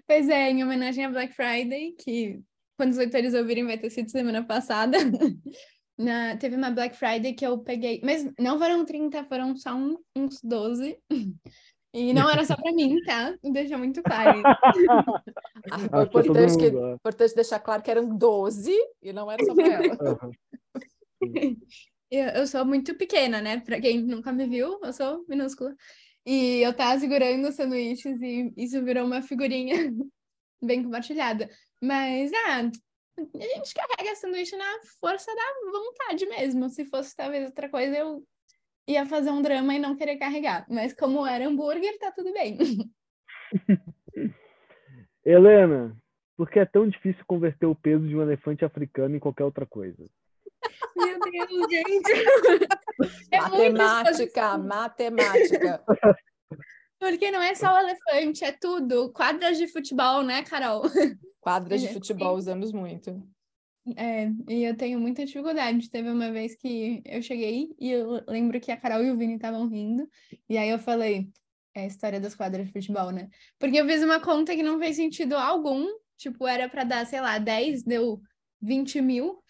Pois 0.06 0.28
é, 0.28 0.50
em 0.50 0.62
homenagem 0.62 1.04
a 1.06 1.10
Black 1.10 1.34
Friday, 1.34 1.92
que 1.98 2.40
quando 2.76 2.90
os 2.90 2.96
leitores 2.98 3.32
ouvirem 3.32 3.64
vai 3.64 3.78
ter 3.78 3.88
sido 3.90 4.10
semana 4.10 4.44
passada. 4.44 4.98
Na, 5.96 6.36
teve 6.36 6.56
uma 6.56 6.70
Black 6.70 6.96
Friday 6.96 7.32
que 7.32 7.46
eu 7.46 7.58
peguei, 7.58 8.00
mas 8.02 8.28
não 8.38 8.58
foram 8.58 8.84
30, 8.84 9.24
foram 9.24 9.56
só 9.56 9.74
um- 9.74 9.98
uns 10.16 10.40
12. 10.42 10.98
E 11.94 12.14
não 12.14 12.30
era 12.30 12.42
só 12.42 12.56
pra 12.56 12.72
mim, 12.72 12.96
tá? 13.04 13.34
Deixa 13.52 13.76
muito 13.76 14.02
claro. 14.02 14.42
Ah, 15.92 16.02
importante, 16.04 16.56
que, 16.56 16.64
é. 16.64 16.94
importante 16.94 17.34
deixar 17.34 17.58
claro 17.60 17.82
que 17.82 17.90
eram 17.90 18.16
12 18.16 18.74
e 19.02 19.12
não 19.12 19.30
era 19.30 19.44
só 19.44 19.54
para 19.54 19.66
ela. 19.66 19.98
Aham. 20.00 20.30
Eu, 22.12 22.26
eu 22.26 22.46
sou 22.46 22.62
muito 22.62 22.94
pequena, 22.94 23.40
né? 23.40 23.58
Pra 23.60 23.80
quem 23.80 24.02
nunca 24.02 24.30
me 24.30 24.46
viu, 24.46 24.78
eu 24.84 24.92
sou 24.92 25.24
minúscula. 25.26 25.74
E 26.26 26.60
eu 26.60 26.76
tava 26.76 27.00
segurando 27.00 27.48
os 27.48 27.54
sanduíches 27.54 28.20
e 28.20 28.52
isso 28.54 28.84
virou 28.84 29.06
uma 29.06 29.22
figurinha 29.22 29.74
bem 30.62 30.84
compartilhada. 30.84 31.48
Mas, 31.82 32.30
ah, 32.34 32.70
a 33.18 33.40
gente 33.40 33.74
carrega 33.74 34.14
sanduíche 34.16 34.54
na 34.56 34.78
força 35.00 35.34
da 35.34 35.70
vontade 35.70 36.26
mesmo. 36.26 36.68
Se 36.68 36.84
fosse 36.84 37.16
talvez 37.16 37.46
outra 37.46 37.70
coisa, 37.70 37.96
eu 37.96 38.22
ia 38.86 39.06
fazer 39.06 39.30
um 39.30 39.40
drama 39.40 39.74
e 39.74 39.78
não 39.78 39.96
querer 39.96 40.18
carregar. 40.18 40.66
Mas 40.68 40.92
como 40.92 41.26
era 41.26 41.48
hambúrguer, 41.48 41.98
tá 41.98 42.12
tudo 42.12 42.30
bem. 42.34 42.58
Helena, 45.24 45.96
por 46.36 46.50
que 46.50 46.58
é 46.58 46.66
tão 46.66 46.86
difícil 46.86 47.24
converter 47.26 47.64
o 47.64 47.74
peso 47.74 48.06
de 48.06 48.14
um 48.14 48.20
elefante 48.20 48.66
africano 48.66 49.16
em 49.16 49.20
qualquer 49.20 49.44
outra 49.44 49.64
coisa? 49.64 50.10
Meu 50.96 51.18
Deus, 51.20 51.70
gente. 51.70 52.12
É 53.30 53.40
Matemática, 53.40 54.58
matemática. 54.58 55.84
Porque 56.98 57.30
não 57.30 57.42
é 57.42 57.54
só 57.54 57.74
o 57.74 57.78
elefante, 57.78 58.44
é 58.44 58.52
tudo. 58.52 59.12
Quadras 59.12 59.58
de 59.58 59.66
futebol, 59.66 60.22
né, 60.22 60.42
Carol? 60.44 60.82
Quadras 61.40 61.80
de 61.80 61.88
É, 61.88 61.92
futebol 61.92 62.36
usamos 62.36 62.72
muito. 62.72 63.20
É, 63.96 64.30
e 64.48 64.62
eu 64.62 64.76
tenho 64.76 65.00
muita 65.00 65.24
dificuldade. 65.24 65.90
Teve 65.90 66.08
uma 66.10 66.30
vez 66.30 66.54
que 66.54 67.02
eu 67.04 67.20
cheguei 67.20 67.74
e 67.80 67.90
eu 67.90 68.22
lembro 68.28 68.60
que 68.60 68.70
a 68.70 68.76
Carol 68.76 69.02
e 69.02 69.10
o 69.10 69.16
Vini 69.16 69.34
estavam 69.34 69.66
rindo, 69.68 70.08
e 70.48 70.56
aí 70.56 70.70
eu 70.70 70.78
falei, 70.78 71.28
é 71.74 71.82
a 71.82 71.86
história 71.86 72.20
das 72.20 72.34
quadras 72.36 72.66
de 72.66 72.72
futebol, 72.72 73.10
né? 73.10 73.28
Porque 73.58 73.80
eu 73.80 73.86
fiz 73.86 74.02
uma 74.02 74.20
conta 74.20 74.54
que 74.54 74.62
não 74.62 74.78
fez 74.78 74.94
sentido 74.94 75.36
algum, 75.36 75.84
tipo, 76.16 76.46
era 76.46 76.68
pra 76.68 76.84
dar, 76.84 77.04
sei 77.06 77.20
lá, 77.20 77.38
10, 77.38 77.82
deu 77.82 78.20
20 78.60 79.00
mil, 79.00 79.42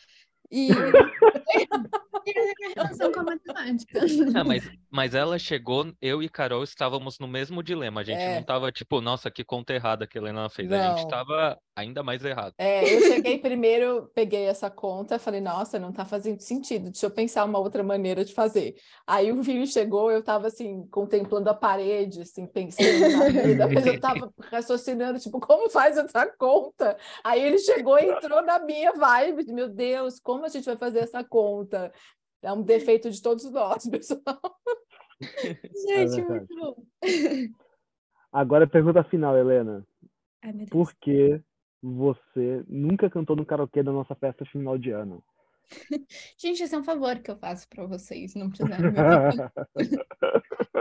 e 0.52 0.68
minha 2.24 2.74
relação 2.76 3.12
com 3.12 3.20
a 3.20 3.22
matemática. 3.24 4.00
Ah, 4.34 4.44
mas, 4.44 4.70
mas 4.90 5.14
ela 5.14 5.38
chegou, 5.38 5.92
eu 6.00 6.22
e 6.22 6.28
Carol 6.28 6.62
estávamos 6.64 7.18
no 7.18 7.26
mesmo 7.28 7.62
dilema. 7.62 8.00
A 8.00 8.04
gente 8.04 8.20
É. 8.20 8.36
não 8.36 8.42
tava 8.42 8.70
tipo, 8.72 9.00
nossa, 9.00 9.30
que 9.30 9.44
conta 9.44 9.72
errada 9.74 10.06
que 10.06 10.18
a 10.18 10.20
Helena 10.20 10.48
fez. 10.48 10.70
A 10.72 10.90
gente 10.90 11.02
Não. 11.02 11.08
tava 11.08 11.58
ainda 11.74 12.02
mais 12.02 12.22
errado. 12.24 12.52
É, 12.58 12.84
eu 12.94 13.00
cheguei 13.02 13.38
primeiro, 13.38 14.10
peguei 14.14 14.44
essa 14.44 14.70
conta, 14.70 15.18
falei, 15.18 15.40
nossa, 15.40 15.78
não 15.78 15.90
tá 15.92 16.04
fazendo 16.04 16.40
sentido, 16.40 16.90
deixa 16.90 17.06
eu 17.06 17.10
pensar 17.10 17.44
uma 17.44 17.58
outra 17.58 17.82
maneira 17.82 18.24
de 18.24 18.34
fazer. 18.34 18.74
Aí 19.06 19.32
o 19.32 19.42
Vini 19.42 19.66
chegou, 19.66 20.10
eu 20.10 20.22
tava 20.22 20.48
assim, 20.48 20.86
contemplando 20.90 21.48
a 21.48 21.54
parede, 21.54 22.20
assim, 22.22 22.46
pensando 22.46 23.00
na 23.16 23.28
vida, 23.42 23.68
mas 23.68 23.86
eu 23.86 23.98
tava 23.98 24.30
raciocinando, 24.52 25.18
tipo, 25.18 25.40
como 25.40 25.70
faz 25.70 25.96
essa 25.96 26.26
conta? 26.38 26.96
Aí 27.24 27.42
ele 27.42 27.58
chegou 27.58 27.98
e 27.98 28.04
entrou 28.10 28.42
na 28.42 28.58
minha 28.58 28.92
vibe, 28.92 29.50
meu 29.52 29.68
Deus, 29.68 30.20
como 30.20 30.44
a 30.44 30.48
gente 30.48 30.64
vai 30.66 30.76
fazer 30.76 30.98
essa 31.00 31.24
conta? 31.24 31.90
É 32.42 32.52
um 32.52 32.62
defeito 32.62 33.10
de 33.10 33.22
todos 33.22 33.50
nós, 33.50 33.86
pessoal. 33.88 34.40
Gente, 35.20 36.16
verdade. 36.16 36.26
muito 36.28 36.56
bom. 36.56 36.84
Agora 38.32 38.64
a 38.64 38.68
pergunta 38.68 39.04
final, 39.04 39.36
Helena. 39.36 39.86
Ai. 40.42 40.66
Por 40.70 40.92
que 40.94 41.40
você 41.80 42.64
nunca 42.68 43.08
cantou 43.08 43.36
no 43.36 43.46
karaokê 43.46 43.82
da 43.82 43.92
nossa 43.92 44.14
festa 44.14 44.44
final 44.44 44.76
de 44.76 44.90
ano? 44.90 45.22
Gente, 46.36 46.62
esse 46.62 46.74
é 46.74 46.78
um 46.78 46.84
favor 46.84 47.18
que 47.20 47.30
eu 47.30 47.36
faço 47.36 47.68
pra 47.68 47.86
vocês, 47.86 48.34
não 48.34 48.50
precisarem 48.50 48.90
me 48.90 48.92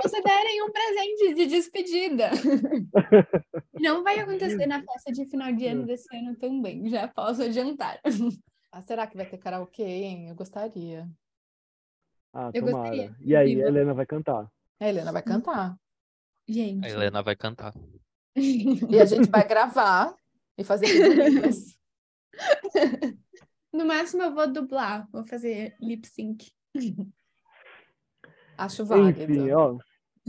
considerem 0.02 0.64
um 0.64 0.72
presente 0.72 1.34
de 1.36 1.46
despedida. 1.48 2.30
Não 3.80 4.04
vai 4.04 4.20
acontecer 4.20 4.66
na 4.66 4.84
festa 4.84 5.12
de 5.12 5.26
final 5.26 5.52
de 5.54 5.66
ano 5.66 5.86
desse 5.86 6.16
ano 6.16 6.36
também, 6.36 6.88
já 6.88 7.08
posso 7.08 7.42
adiantar. 7.44 8.00
Ah, 8.72 8.82
será 8.82 9.08
que 9.08 9.18
vai 9.18 9.26
ter 9.26 9.38
karaokê, 9.38 9.84
hein? 9.84 10.30
Eu 10.30 10.36
gostaria. 10.36 11.10
Ah, 12.34 12.52
Eu 12.54 12.66
tomara. 12.66 12.90
gostaria. 12.90 13.16
E 13.20 13.36
aí, 13.36 13.56
Viva. 13.56 13.66
a 13.66 13.70
Helena 13.70 13.94
vai 13.94 14.06
cantar. 14.06 14.52
A 14.80 14.88
Helena 14.88 15.12
vai 15.12 15.22
cantar. 15.22 15.78
Gente. 16.48 16.86
A 16.86 16.90
Helena 16.90 17.22
vai 17.22 17.36
cantar. 17.36 17.74
E 18.36 19.00
a 19.00 19.06
gente 19.06 19.30
vai 19.30 19.48
gravar 19.48 20.16
e 20.58 20.64
fazer 20.64 20.88
figurinhas. 20.88 21.78
No 23.74 23.86
máximo 23.86 24.22
eu 24.22 24.34
vou 24.36 24.52
dublar, 24.52 25.08
vou 25.14 25.26
fazer 25.26 25.78
lip 25.82 26.06
sync. 26.06 26.52
Acho 28.58 28.86
válido. 28.86 29.24
Enfim, 29.24 29.50
ó, 29.52 29.78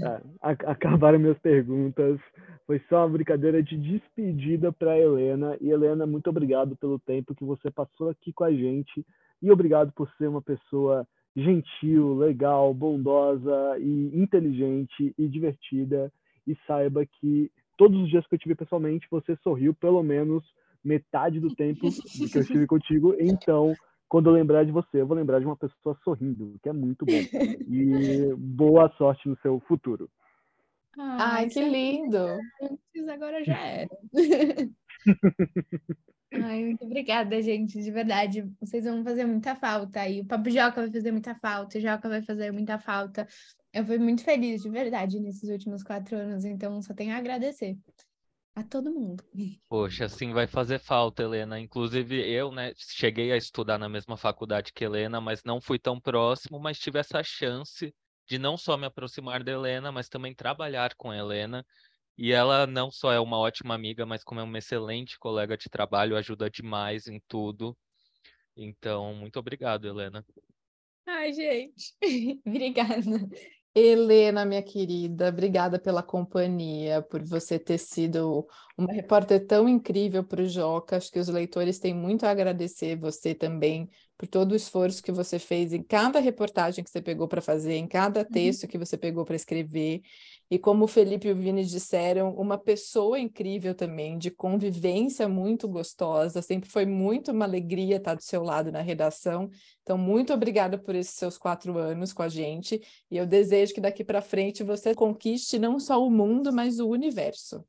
é, 0.01 0.21
acabaram 0.43 1.19
minhas 1.19 1.39
perguntas. 1.41 2.21
Foi 2.67 2.81
só 2.89 2.99
uma 2.99 3.09
brincadeira 3.11 3.61
de 3.61 3.77
despedida 3.77 4.73
para 4.73 4.97
Helena. 4.97 5.57
E 5.61 5.71
Helena, 5.71 6.07
muito 6.07 6.31
obrigado 6.31 6.77
pelo 6.77 7.01
tempo 7.01 7.35
que 7.35 7.45
você 7.45 7.69
passou 7.71 8.11
aqui 8.11 8.33
com 8.33 8.45
a 8.45 8.53
gente 8.53 9.05
e 9.43 9.51
obrigado 9.51 9.93
por 9.93 10.09
ser 10.17 10.29
uma 10.29 10.41
pessoa 10.41 11.07
gentil, 11.35 12.15
legal, 12.15 12.73
bondosa 12.75 13.79
e 13.79 14.11
inteligente 14.15 15.15
e 15.17 15.29
divertida. 15.29 16.13
E 16.47 16.57
saiba 16.67 17.07
que 17.07 17.51
todos 17.77 18.01
os 18.01 18.09
dias 18.09 18.27
que 18.27 18.35
eu 18.35 18.39
te 18.39 18.49
vi 18.49 18.55
pessoalmente, 18.55 19.07
você 19.11 19.37
sorriu 19.43 19.75
pelo 19.75 20.03
menos 20.03 20.45
metade 20.85 21.39
do 21.41 21.55
tempo 21.55 21.81
que 21.81 22.39
eu 22.39 22.43
estive 22.43 22.67
contigo. 22.67 23.15
Então, 23.19 23.75
quando 24.09 24.29
eu 24.29 24.35
lembrar 24.35 24.65
de 24.65 24.73
você, 24.73 25.01
eu 25.01 25.07
vou 25.07 25.17
lembrar 25.17 25.39
de 25.39 25.47
uma 25.47 25.57
pessoa 25.57 25.97
sorrindo, 26.05 26.57
que 26.63 26.69
é 26.69 26.73
muito 26.73 27.07
bom. 27.07 27.13
E 27.69 28.35
boa 28.37 28.91
sorte 28.99 29.29
no 29.29 29.37
seu 29.39 29.61
futuro. 29.61 30.11
Ai, 30.99 31.49
que 31.49 31.63
lindo! 31.63 32.19
antes, 32.63 33.09
agora 33.09 33.43
já 33.45 33.59
era. 33.59 33.89
Ai, 36.35 36.65
muito 36.65 36.85
obrigada, 36.85 37.41
gente, 37.43 37.81
de 37.83 37.91
verdade. 37.91 38.43
Vocês 38.61 38.85
vão 38.85 39.05
fazer 39.05 39.25
muita 39.27 39.55
falta. 39.55 40.09
E 40.09 40.21
o 40.21 40.27
Papo 40.27 40.51
Joca 40.51 40.81
vai 40.83 40.91
fazer 40.91 41.13
muita 41.13 41.35
falta, 41.35 41.79
o 41.79 41.81
Joca 41.81 42.09
vai 42.09 42.23
fazer 42.23 42.51
muita 42.51 42.79
falta. 42.79 43.27
Eu 43.73 43.85
fui 43.85 43.99
muito 43.99 44.25
feliz, 44.25 44.63
de 44.63 44.71
verdade, 44.71 45.21
nesses 45.21 45.49
últimos 45.49 45.83
quatro 45.83 46.17
anos, 46.17 46.45
então 46.45 46.81
só 46.83 46.95
tenho 46.95 47.15
a 47.15 47.19
agradecer 47.19 47.77
a 48.55 48.63
todo 48.63 48.93
mundo. 48.93 49.25
Poxa, 49.69 50.05
assim 50.05 50.33
vai 50.33 50.47
fazer 50.47 50.79
falta, 50.79 51.23
Helena. 51.23 51.59
Inclusive, 51.59 52.21
eu, 52.31 52.53
né, 52.53 52.73
cheguei 52.77 53.33
a 53.33 53.37
estudar 53.37 53.79
na 53.79 53.89
mesma 53.89 54.17
faculdade 54.17 54.73
que 54.73 54.85
Helena, 54.85 55.21
mas 55.21 55.43
não 55.45 55.61
fui 55.61 55.79
tão 55.79 55.99
próximo, 55.99 56.59
mas 56.61 56.79
tive 56.79 56.99
essa 56.99 57.23
chance 57.23 57.95
de 58.27 58.39
não 58.39 58.57
só 58.57 58.77
me 58.77 58.87
aproximar 58.87 59.43
da 59.43 59.53
Helena, 59.53 59.91
mas 59.91 60.09
também 60.09 60.35
trabalhar 60.35 60.95
com 60.95 61.13
Helena. 61.13 61.65
E 62.17 62.33
ela 62.33 62.67
não 62.67 62.91
só 62.91 63.13
é 63.13 63.19
uma 63.19 63.39
ótima 63.39 63.75
amiga, 63.75 64.05
mas 64.05 64.23
como 64.23 64.41
é 64.41 64.43
uma 64.43 64.59
excelente 64.59 65.19
colega 65.19 65.57
de 65.57 65.69
trabalho, 65.69 66.17
ajuda 66.17 66.51
demais 66.51 67.07
em 67.07 67.21
tudo. 67.27 67.77
Então, 68.57 69.15
muito 69.15 69.39
obrigado, 69.39 69.87
Helena. 69.87 70.25
Ai, 71.07 71.33
gente, 71.33 71.95
obrigada. 72.47 73.29
Helena, 73.75 74.45
minha 74.45 74.63
querida, 74.63 75.31
obrigada 75.31 75.79
pela 75.79 76.03
companhia, 76.03 77.01
por 77.01 77.23
você 77.23 77.59
ter 77.59 77.79
sido 77.79 78.47
uma 78.77 78.93
repórter 78.93 79.47
tão 79.47 79.67
incrível 79.67 80.23
para 80.23 80.43
o 80.43 80.47
Joca. 80.47 80.99
Acho 80.99 81.11
que 81.11 81.19
os 81.19 81.29
leitores 81.29 81.79
têm 81.79 81.95
muito 81.95 82.25
a 82.27 82.31
agradecer 82.31 82.97
você 82.97 83.35
também 83.35 83.89
por 84.19 84.29
todo 84.29 84.53
o 84.53 84.57
esforço 84.57 85.03
que 85.03 85.11
você 85.11 85.39
fez 85.39 85.73
em 85.73 85.83
cada 85.83 86.21
reportagem 86.21 86.85
que 86.85 86.91
você 86.91 87.01
pegou 87.01 87.27
para 87.27 87.41
fazer, 87.41 87.77
em 87.77 87.89
cada 87.89 88.21
uhum. 88.21 88.27
texto 88.27 88.69
que 88.69 88.77
você 88.77 88.99
pegou 88.99 89.25
para 89.25 89.37
escrever. 89.37 90.03
E 90.53 90.59
como 90.59 90.85
o 90.85 90.87
Felipe 90.87 91.29
e 91.29 91.33
o 91.33 91.35
Vini 91.35 91.65
disseram, 91.65 92.35
uma 92.35 92.59
pessoa 92.59 93.19
incrível 93.19 93.75
também, 93.75 94.19
de 94.19 94.31
convivência 94.31 95.27
muito 95.27 95.67
gostosa. 95.67 96.43
Sempre 96.43 96.69
foi 96.69 96.85
muito 96.85 97.33
uma 97.33 97.47
alegria 97.47 97.97
estar 97.97 98.15
do 98.15 98.23
seu 98.23 98.43
lado 98.43 98.71
na 98.71 98.83
redação. 98.83 99.49
Então, 99.81 99.97
muito 99.97 100.31
obrigada 100.31 100.77
por 100.77 100.95
esses 100.95 101.15
seus 101.15 101.39
quatro 101.39 101.79
anos 101.79 102.13
com 102.13 102.23
a 102.23 102.29
gente. 102.29 102.79
E 103.11 103.17
eu 103.17 103.27
desejo 103.27 103.73
que 103.73 103.81
daqui 103.81 104.05
para 104.05 104.21
frente 104.21 104.63
você 104.63 104.95
conquiste 104.95 105.59
não 105.59 105.81
só 105.81 106.07
o 106.07 106.11
mundo, 106.11 106.53
mas 106.53 106.81
o 106.81 106.87
universo. 106.87 107.65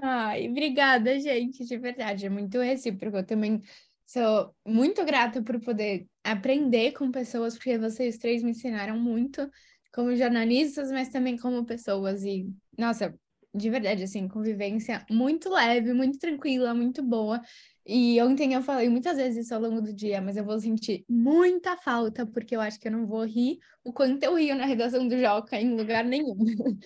Ai, 0.00 0.48
obrigada, 0.48 1.18
gente, 1.18 1.64
de 1.64 1.76
verdade. 1.76 2.24
É 2.24 2.30
muito 2.30 2.60
recíproco. 2.60 3.16
Eu 3.16 3.26
também 3.26 3.60
sou 4.06 4.54
muito 4.64 5.04
grata 5.04 5.42
por 5.42 5.60
poder 5.60 6.06
aprender 6.22 6.92
com 6.92 7.10
pessoas, 7.10 7.56
porque 7.56 7.76
vocês 7.76 8.16
três 8.16 8.44
me 8.44 8.52
ensinaram 8.52 8.96
muito 8.96 9.50
como 9.96 10.14
jornalistas, 10.14 10.92
mas 10.92 11.08
também 11.08 11.38
como 11.38 11.64
pessoas. 11.64 12.22
E, 12.22 12.46
nossa, 12.78 13.14
de 13.54 13.70
verdade, 13.70 14.02
assim, 14.02 14.28
convivência 14.28 15.02
muito 15.10 15.48
leve, 15.48 15.94
muito 15.94 16.18
tranquila, 16.18 16.74
muito 16.74 17.02
boa. 17.02 17.40
E 17.86 18.20
ontem 18.20 18.52
eu 18.52 18.60
falei 18.60 18.90
muitas 18.90 19.16
vezes 19.16 19.46
isso 19.46 19.54
ao 19.54 19.60
longo 19.60 19.80
do 19.80 19.94
dia, 19.94 20.20
mas 20.20 20.36
eu 20.36 20.44
vou 20.44 20.60
sentir 20.60 21.02
muita 21.08 21.78
falta, 21.78 22.26
porque 22.26 22.54
eu 22.54 22.60
acho 22.60 22.78
que 22.78 22.88
eu 22.88 22.92
não 22.92 23.06
vou 23.06 23.24
rir 23.24 23.58
o 23.82 23.90
quanto 23.90 24.22
eu 24.22 24.34
rio 24.34 24.54
na 24.54 24.66
redação 24.66 25.08
do 25.08 25.18
Joca 25.18 25.58
em 25.58 25.74
lugar 25.74 26.04
nenhum. 26.04 26.36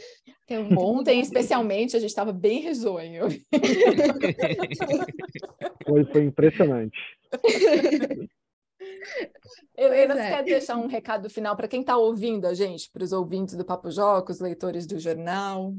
Então, 0.52 0.68
ontem, 0.78 1.20
especialmente, 1.20 1.96
a 1.96 2.00
gente 2.00 2.10
estava 2.10 2.32
bem 2.32 2.60
risonho. 2.60 3.28
Foi, 5.86 6.04
foi 6.06 6.24
impressionante. 6.24 6.98
Helena, 9.76 10.14
você 10.14 10.20
é. 10.20 10.30
quer 10.30 10.44
deixar 10.44 10.76
um 10.76 10.86
recado 10.86 11.28
final 11.30 11.56
para 11.56 11.68
quem 11.68 11.80
está 11.80 11.96
ouvindo 11.96 12.46
a 12.46 12.54
gente, 12.54 12.90
para 12.90 13.04
os 13.04 13.12
ouvintes 13.12 13.56
do 13.56 13.64
Papo 13.64 13.90
Joca, 13.90 14.32
os 14.32 14.40
leitores 14.40 14.86
do 14.86 14.98
jornal? 14.98 15.74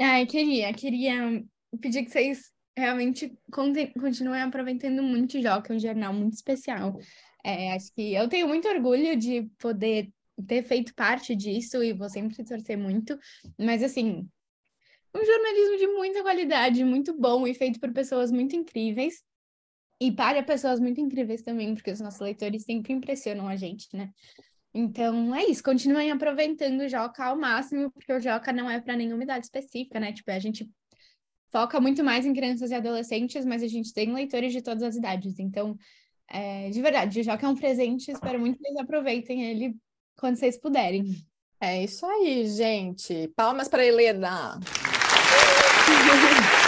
Ai, 0.00 0.26
queria, 0.26 0.72
queria 0.72 1.44
pedir 1.80 2.04
que 2.04 2.10
vocês 2.10 2.52
realmente 2.76 3.32
continuem 3.50 4.42
aproveitando 4.42 5.02
muito 5.02 5.38
o 5.38 5.42
Joca, 5.42 5.72
é 5.72 5.76
um 5.76 5.80
jornal 5.80 6.12
muito 6.12 6.34
especial. 6.34 6.98
É, 7.44 7.72
acho 7.72 7.92
que 7.94 8.14
eu 8.14 8.28
tenho 8.28 8.48
muito 8.48 8.66
orgulho 8.68 9.16
de 9.16 9.42
poder 9.58 10.10
ter 10.48 10.62
feito 10.64 10.94
parte 10.94 11.36
disso 11.36 11.82
e 11.82 11.92
vou 11.92 12.08
sempre 12.08 12.42
torcer 12.44 12.76
muito, 12.76 13.18
mas 13.58 13.82
assim, 13.82 14.28
um 15.14 15.24
jornalismo 15.24 15.76
de 15.78 15.86
muita 15.88 16.22
qualidade, 16.22 16.82
muito 16.82 17.16
bom 17.16 17.46
e 17.46 17.54
feito 17.54 17.78
por 17.78 17.92
pessoas 17.92 18.32
muito 18.32 18.56
incríveis. 18.56 19.22
E 20.00 20.10
para 20.10 20.42
pessoas 20.42 20.80
muito 20.80 21.00
incríveis 21.00 21.42
também, 21.42 21.74
porque 21.74 21.90
os 21.90 22.00
nossos 22.00 22.20
leitores 22.20 22.64
sempre 22.64 22.92
impressionam 22.92 23.48
a 23.48 23.56
gente, 23.56 23.88
né? 23.94 24.10
Então 24.72 25.34
é 25.34 25.44
isso, 25.44 25.62
continuem 25.62 26.10
aproveitando 26.10 26.80
o 26.80 26.88
Joca 26.88 27.24
ao 27.24 27.36
máximo, 27.36 27.90
porque 27.92 28.12
o 28.12 28.20
Joca 28.20 28.52
não 28.52 28.68
é 28.68 28.80
para 28.80 28.96
nenhuma 28.96 29.22
idade 29.22 29.46
específica, 29.46 30.00
né? 30.00 30.12
Tipo, 30.12 30.32
a 30.32 30.38
gente 30.40 30.68
foca 31.52 31.80
muito 31.80 32.02
mais 32.02 32.26
em 32.26 32.34
crianças 32.34 32.72
e 32.72 32.74
adolescentes, 32.74 33.44
mas 33.44 33.62
a 33.62 33.68
gente 33.68 33.94
tem 33.94 34.12
leitores 34.12 34.52
de 34.52 34.60
todas 34.60 34.82
as 34.82 34.96
idades. 34.96 35.38
Então, 35.38 35.76
é, 36.28 36.68
de 36.70 36.82
verdade, 36.82 37.20
o 37.20 37.22
Joca 37.22 37.46
é 37.46 37.48
um 37.48 37.54
presente, 37.54 38.10
espero 38.10 38.40
muito 38.40 38.58
que 38.58 38.64
vocês 38.64 38.76
aproveitem 38.76 39.44
ele 39.44 39.76
quando 40.18 40.36
vocês 40.36 40.58
puderem. 40.58 41.04
É 41.60 41.84
isso 41.84 42.04
aí, 42.04 42.48
gente. 42.48 43.28
Palmas 43.36 43.68
para 43.68 43.86
Helena. 43.86 44.58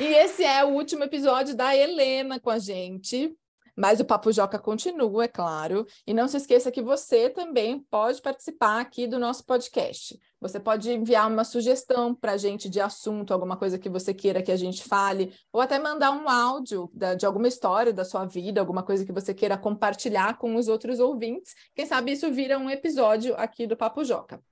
E 0.00 0.04
esse 0.14 0.42
é 0.42 0.64
o 0.64 0.68
último 0.68 1.04
episódio 1.04 1.54
da 1.54 1.76
Helena 1.76 2.40
com 2.40 2.48
a 2.48 2.58
gente. 2.58 3.36
Mas 3.76 4.00
o 4.00 4.04
Papo 4.04 4.32
Joca 4.32 4.58
continua, 4.58 5.24
é 5.24 5.28
claro. 5.28 5.86
E 6.06 6.14
não 6.14 6.26
se 6.26 6.38
esqueça 6.38 6.70
que 6.70 6.82
você 6.82 7.28
também 7.28 7.80
pode 7.90 8.20
participar 8.22 8.80
aqui 8.80 9.06
do 9.06 9.18
nosso 9.18 9.44
podcast. 9.44 10.18
Você 10.40 10.58
pode 10.58 10.90
enviar 10.90 11.30
uma 11.30 11.44
sugestão 11.44 12.14
para 12.14 12.32
a 12.32 12.36
gente 12.38 12.68
de 12.68 12.80
assunto, 12.80 13.32
alguma 13.32 13.58
coisa 13.58 13.78
que 13.78 13.90
você 13.90 14.14
queira 14.14 14.42
que 14.42 14.50
a 14.50 14.56
gente 14.56 14.82
fale, 14.82 15.34
ou 15.52 15.60
até 15.60 15.78
mandar 15.78 16.12
um 16.12 16.28
áudio 16.30 16.90
da, 16.94 17.14
de 17.14 17.26
alguma 17.26 17.46
história 17.46 17.92
da 17.92 18.04
sua 18.04 18.24
vida, 18.24 18.58
alguma 18.58 18.82
coisa 18.82 19.04
que 19.04 19.12
você 19.12 19.34
queira 19.34 19.58
compartilhar 19.58 20.38
com 20.38 20.56
os 20.56 20.66
outros 20.66 20.98
ouvintes. 20.98 21.54
Quem 21.74 21.84
sabe 21.84 22.12
isso 22.12 22.32
vira 22.32 22.58
um 22.58 22.70
episódio 22.70 23.34
aqui 23.36 23.66
do 23.66 23.76
Papo 23.76 24.02
Joca. 24.02 24.42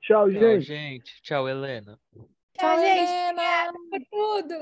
Tchau, 0.02 0.30
gente. 0.30 0.40
Tchau, 0.40 0.60
gente. 0.60 1.22
Tchau, 1.22 1.50
Helena. 1.50 2.00
Tchau, 2.14 2.30
Tchau 2.60 2.80
gente. 2.80 3.10
Helena. 3.10 3.32
Obrigada 3.32 3.74
por 3.90 4.02
tudo. 4.12 4.56